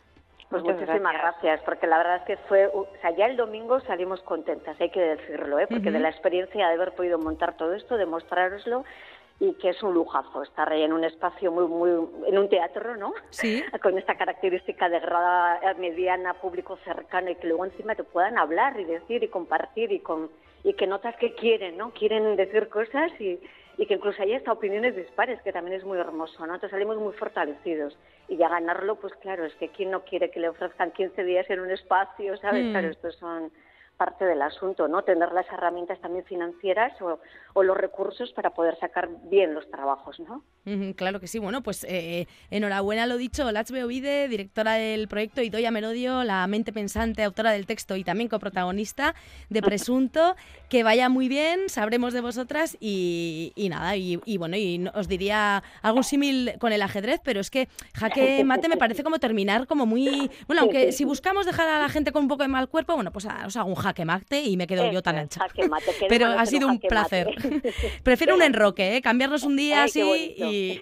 Pues 0.51 0.65
muchísimas 0.65 1.13
gracias. 1.13 1.61
porque 1.65 1.87
la 1.87 1.99
verdad 1.99 2.17
es 2.17 2.23
que 2.23 2.37
fue, 2.49 2.67
o 2.67 2.89
sea, 3.01 3.15
ya 3.17 3.27
el 3.27 3.37
domingo 3.37 3.79
salimos 3.81 4.21
contentas, 4.23 4.77
hay 4.81 4.91
que 4.91 5.01
decirlo, 5.01 5.61
¿eh? 5.61 5.69
porque 5.69 5.93
de 5.93 6.01
la 6.01 6.09
experiencia 6.09 6.67
de 6.67 6.75
haber 6.75 6.93
podido 6.93 7.19
montar 7.19 7.57
todo 7.57 7.73
esto, 7.75 7.97
demostraroslo, 7.97 8.85
y 9.39 9.53
que 9.55 9.71
es 9.71 9.83
un 9.83 9.93
lujazo 9.93 10.43
estar 10.43 10.73
ahí 10.73 10.83
en 10.83 10.93
un 10.93 11.05
espacio 11.05 11.53
muy, 11.53 11.67
muy, 11.67 11.91
en 12.27 12.39
un 12.39 12.49
teatro, 12.49 12.97
¿no? 12.97 13.13
Sí. 13.31 13.63
Con 13.83 13.99
esta 13.99 14.17
característica 14.17 14.89
de 14.89 15.01
grada 15.01 15.61
mediana, 15.79 16.35
público 16.35 16.79
cercano 16.85 17.31
y 17.31 17.35
que 17.37 17.47
luego 17.47 17.67
encima 17.67 17.95
te 17.95 18.05
puedan 18.05 18.39
hablar 18.39 18.79
y 18.81 18.85
decir 18.85 19.23
y 19.23 19.29
compartir 19.29 19.93
y 19.93 20.01
con 20.01 20.31
y 20.65 20.75
que 20.75 20.87
notas 20.87 21.15
que 21.17 21.35
quieren, 21.35 21.77
¿no? 21.77 21.91
Quieren 21.93 22.35
decir 22.35 22.69
cosas 22.69 23.13
y, 23.21 23.39
y 23.79 23.87
que 23.87 23.95
incluso 23.95 24.21
hay 24.23 24.35
hasta 24.35 24.51
opiniones 24.51 24.97
dispares, 24.97 25.41
que 25.43 25.53
también 25.53 25.77
es 25.77 25.85
muy 25.85 25.99
hermoso, 25.99 26.39
¿no? 26.41 26.55
Entonces 26.55 26.71
salimos 26.71 26.97
muy 26.97 27.13
fortalecidos 27.13 27.97
y 28.29 28.37
ya 28.37 28.49
ganarlo, 28.49 28.97
pues 28.97 29.15
claro, 29.17 29.45
es 29.45 29.55
que 29.57 29.69
quién 29.69 29.91
no 29.91 30.05
quiere 30.05 30.31
que 30.31 30.41
le 30.41 30.49
ofrezcan 30.49 30.91
15 30.91 31.23
días 31.25 31.49
en 31.51 31.61
un 31.61 31.71
espacio, 31.71 32.37
¿sabes? 32.39 32.65
Hmm. 32.65 32.71
Claro, 32.73 32.89
estos 32.89 33.15
son 33.17 33.53
parte 33.97 34.25
del 34.25 34.43
asunto, 34.43 34.89
¿no? 34.89 35.03
Tener 35.03 35.33
las 35.33 35.47
herramientas 35.49 36.01
también 36.01 36.25
financieras 36.25 36.93
o, 37.01 37.19
los 37.63 37.77
recursos 37.77 38.31
para 38.33 38.51
poder 38.51 38.79
sacar 38.79 39.09
bien 39.25 39.55
los 39.55 39.69
trabajos, 39.71 40.21
¿no? 40.21 40.43
claro 40.95 41.21
que 41.21 41.27
sí. 41.27 41.39
Bueno, 41.39 41.63
pues 41.63 41.85
eh, 41.89 42.27
enhorabuena 42.51 43.07
lo 43.07 43.17
dicho. 43.17 43.51
Lach 43.51 43.71
Beovide, 43.71 44.29
directora 44.29 44.75
del 44.75 45.09
proyecto, 45.09 45.41
y 45.41 45.49
Doya 45.49 45.71
Merodio, 45.71 46.23
la 46.25 46.47
mente 46.49 46.73
pensante, 46.73 47.23
autora 47.23 47.53
del 47.53 47.65
texto 47.65 47.97
y 47.97 48.05
también 48.05 48.29
coprotagonista 48.29 49.15
de 49.49 49.63
Presunto. 49.63 50.37
que 50.69 50.83
vaya 50.83 51.09
muy 51.09 51.29
bien, 51.29 51.69
sabremos 51.69 52.13
de 52.13 52.21
vosotras 52.21 52.77
y, 52.81 53.53
nada, 53.71 53.97
y, 53.97 54.37
bueno, 54.37 54.57
y 54.57 54.89
os 54.95 55.09
diría 55.09 55.63
algún 55.83 56.05
símil 56.05 56.55
con 56.59 56.73
el 56.73 56.83
ajedrez, 56.83 57.21
pero 57.23 57.41
es 57.41 57.51
que 57.51 57.69
jaque 57.95 58.45
mate 58.45 58.69
me 58.69 58.77
parece 58.77 59.03
como 59.03 59.19
terminar 59.19 59.67
como 59.67 59.87
muy... 59.87 60.31
Bueno, 60.47 60.63
aunque 60.63 60.93
si 60.93 61.05
buscamos 61.05 61.47
dejar 61.47 61.69
a 61.69 61.79
la 61.79 61.89
gente 61.89 62.13
con 62.13 62.23
un 62.23 62.29
poco 62.29 62.43
de 62.43 62.49
mal 62.49 62.69
cuerpo, 62.69 62.95
bueno, 62.95 63.13
pues 63.13 63.27
os 63.47 63.57
hago 63.57 63.69
un 63.69 63.77
jaque 63.77 64.05
mate 64.05 64.43
y 64.43 64.57
me 64.57 64.67
quedo 64.67 64.91
yo 64.91 65.03
tan 65.03 65.17
ancha. 65.17 65.41
Jaque 65.41 65.69
mate, 65.69 65.93
Pero 66.09 66.27
ha 66.27 66.47
sido 66.47 66.69
un 66.69 66.81
placer. 66.81 67.29
Prefiero 68.03 68.35
un 68.35 68.43
enroque, 68.43 68.97
¿eh? 68.97 69.03
cambiarnos 69.03 69.45
un 69.45 69.57
día 69.57 69.85
así 69.85 70.01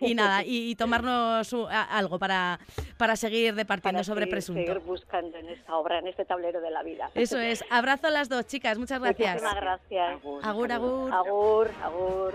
y, 0.01 0.15
nada, 0.15 0.43
y, 0.45 0.75
tomarnos 0.77 1.55
algo 1.71 2.19
para, 2.19 2.59
para 2.97 3.17
seguir 3.17 3.55
departiendo 3.55 4.03
sobre 4.03 4.27
presunto. 4.27 4.61
seguir 4.63 4.81
buscando 4.81 5.37
en 5.39 5.49
esta 5.51 5.77
obra, 5.77 5.99
en 5.99 6.09
este 6.09 6.25
tablero 6.25 6.61
de 6.61 6.71
la 6.71 6.83
vida. 6.83 7.11
Eso 7.15 7.39
es. 7.39 7.65
Abrazo 7.71 8.07
a 8.07 8.11
las 8.11 8.29
dos 8.29 8.47
chicas, 8.47 8.79
muchas 8.79 9.01
gracias. 9.01 9.35
Muchísimas 9.35 9.55
gracias. 9.55 9.74
Agur. 9.75 10.41
Agur, 10.43 10.73
agur. 10.73 11.69
agur. 11.83 12.35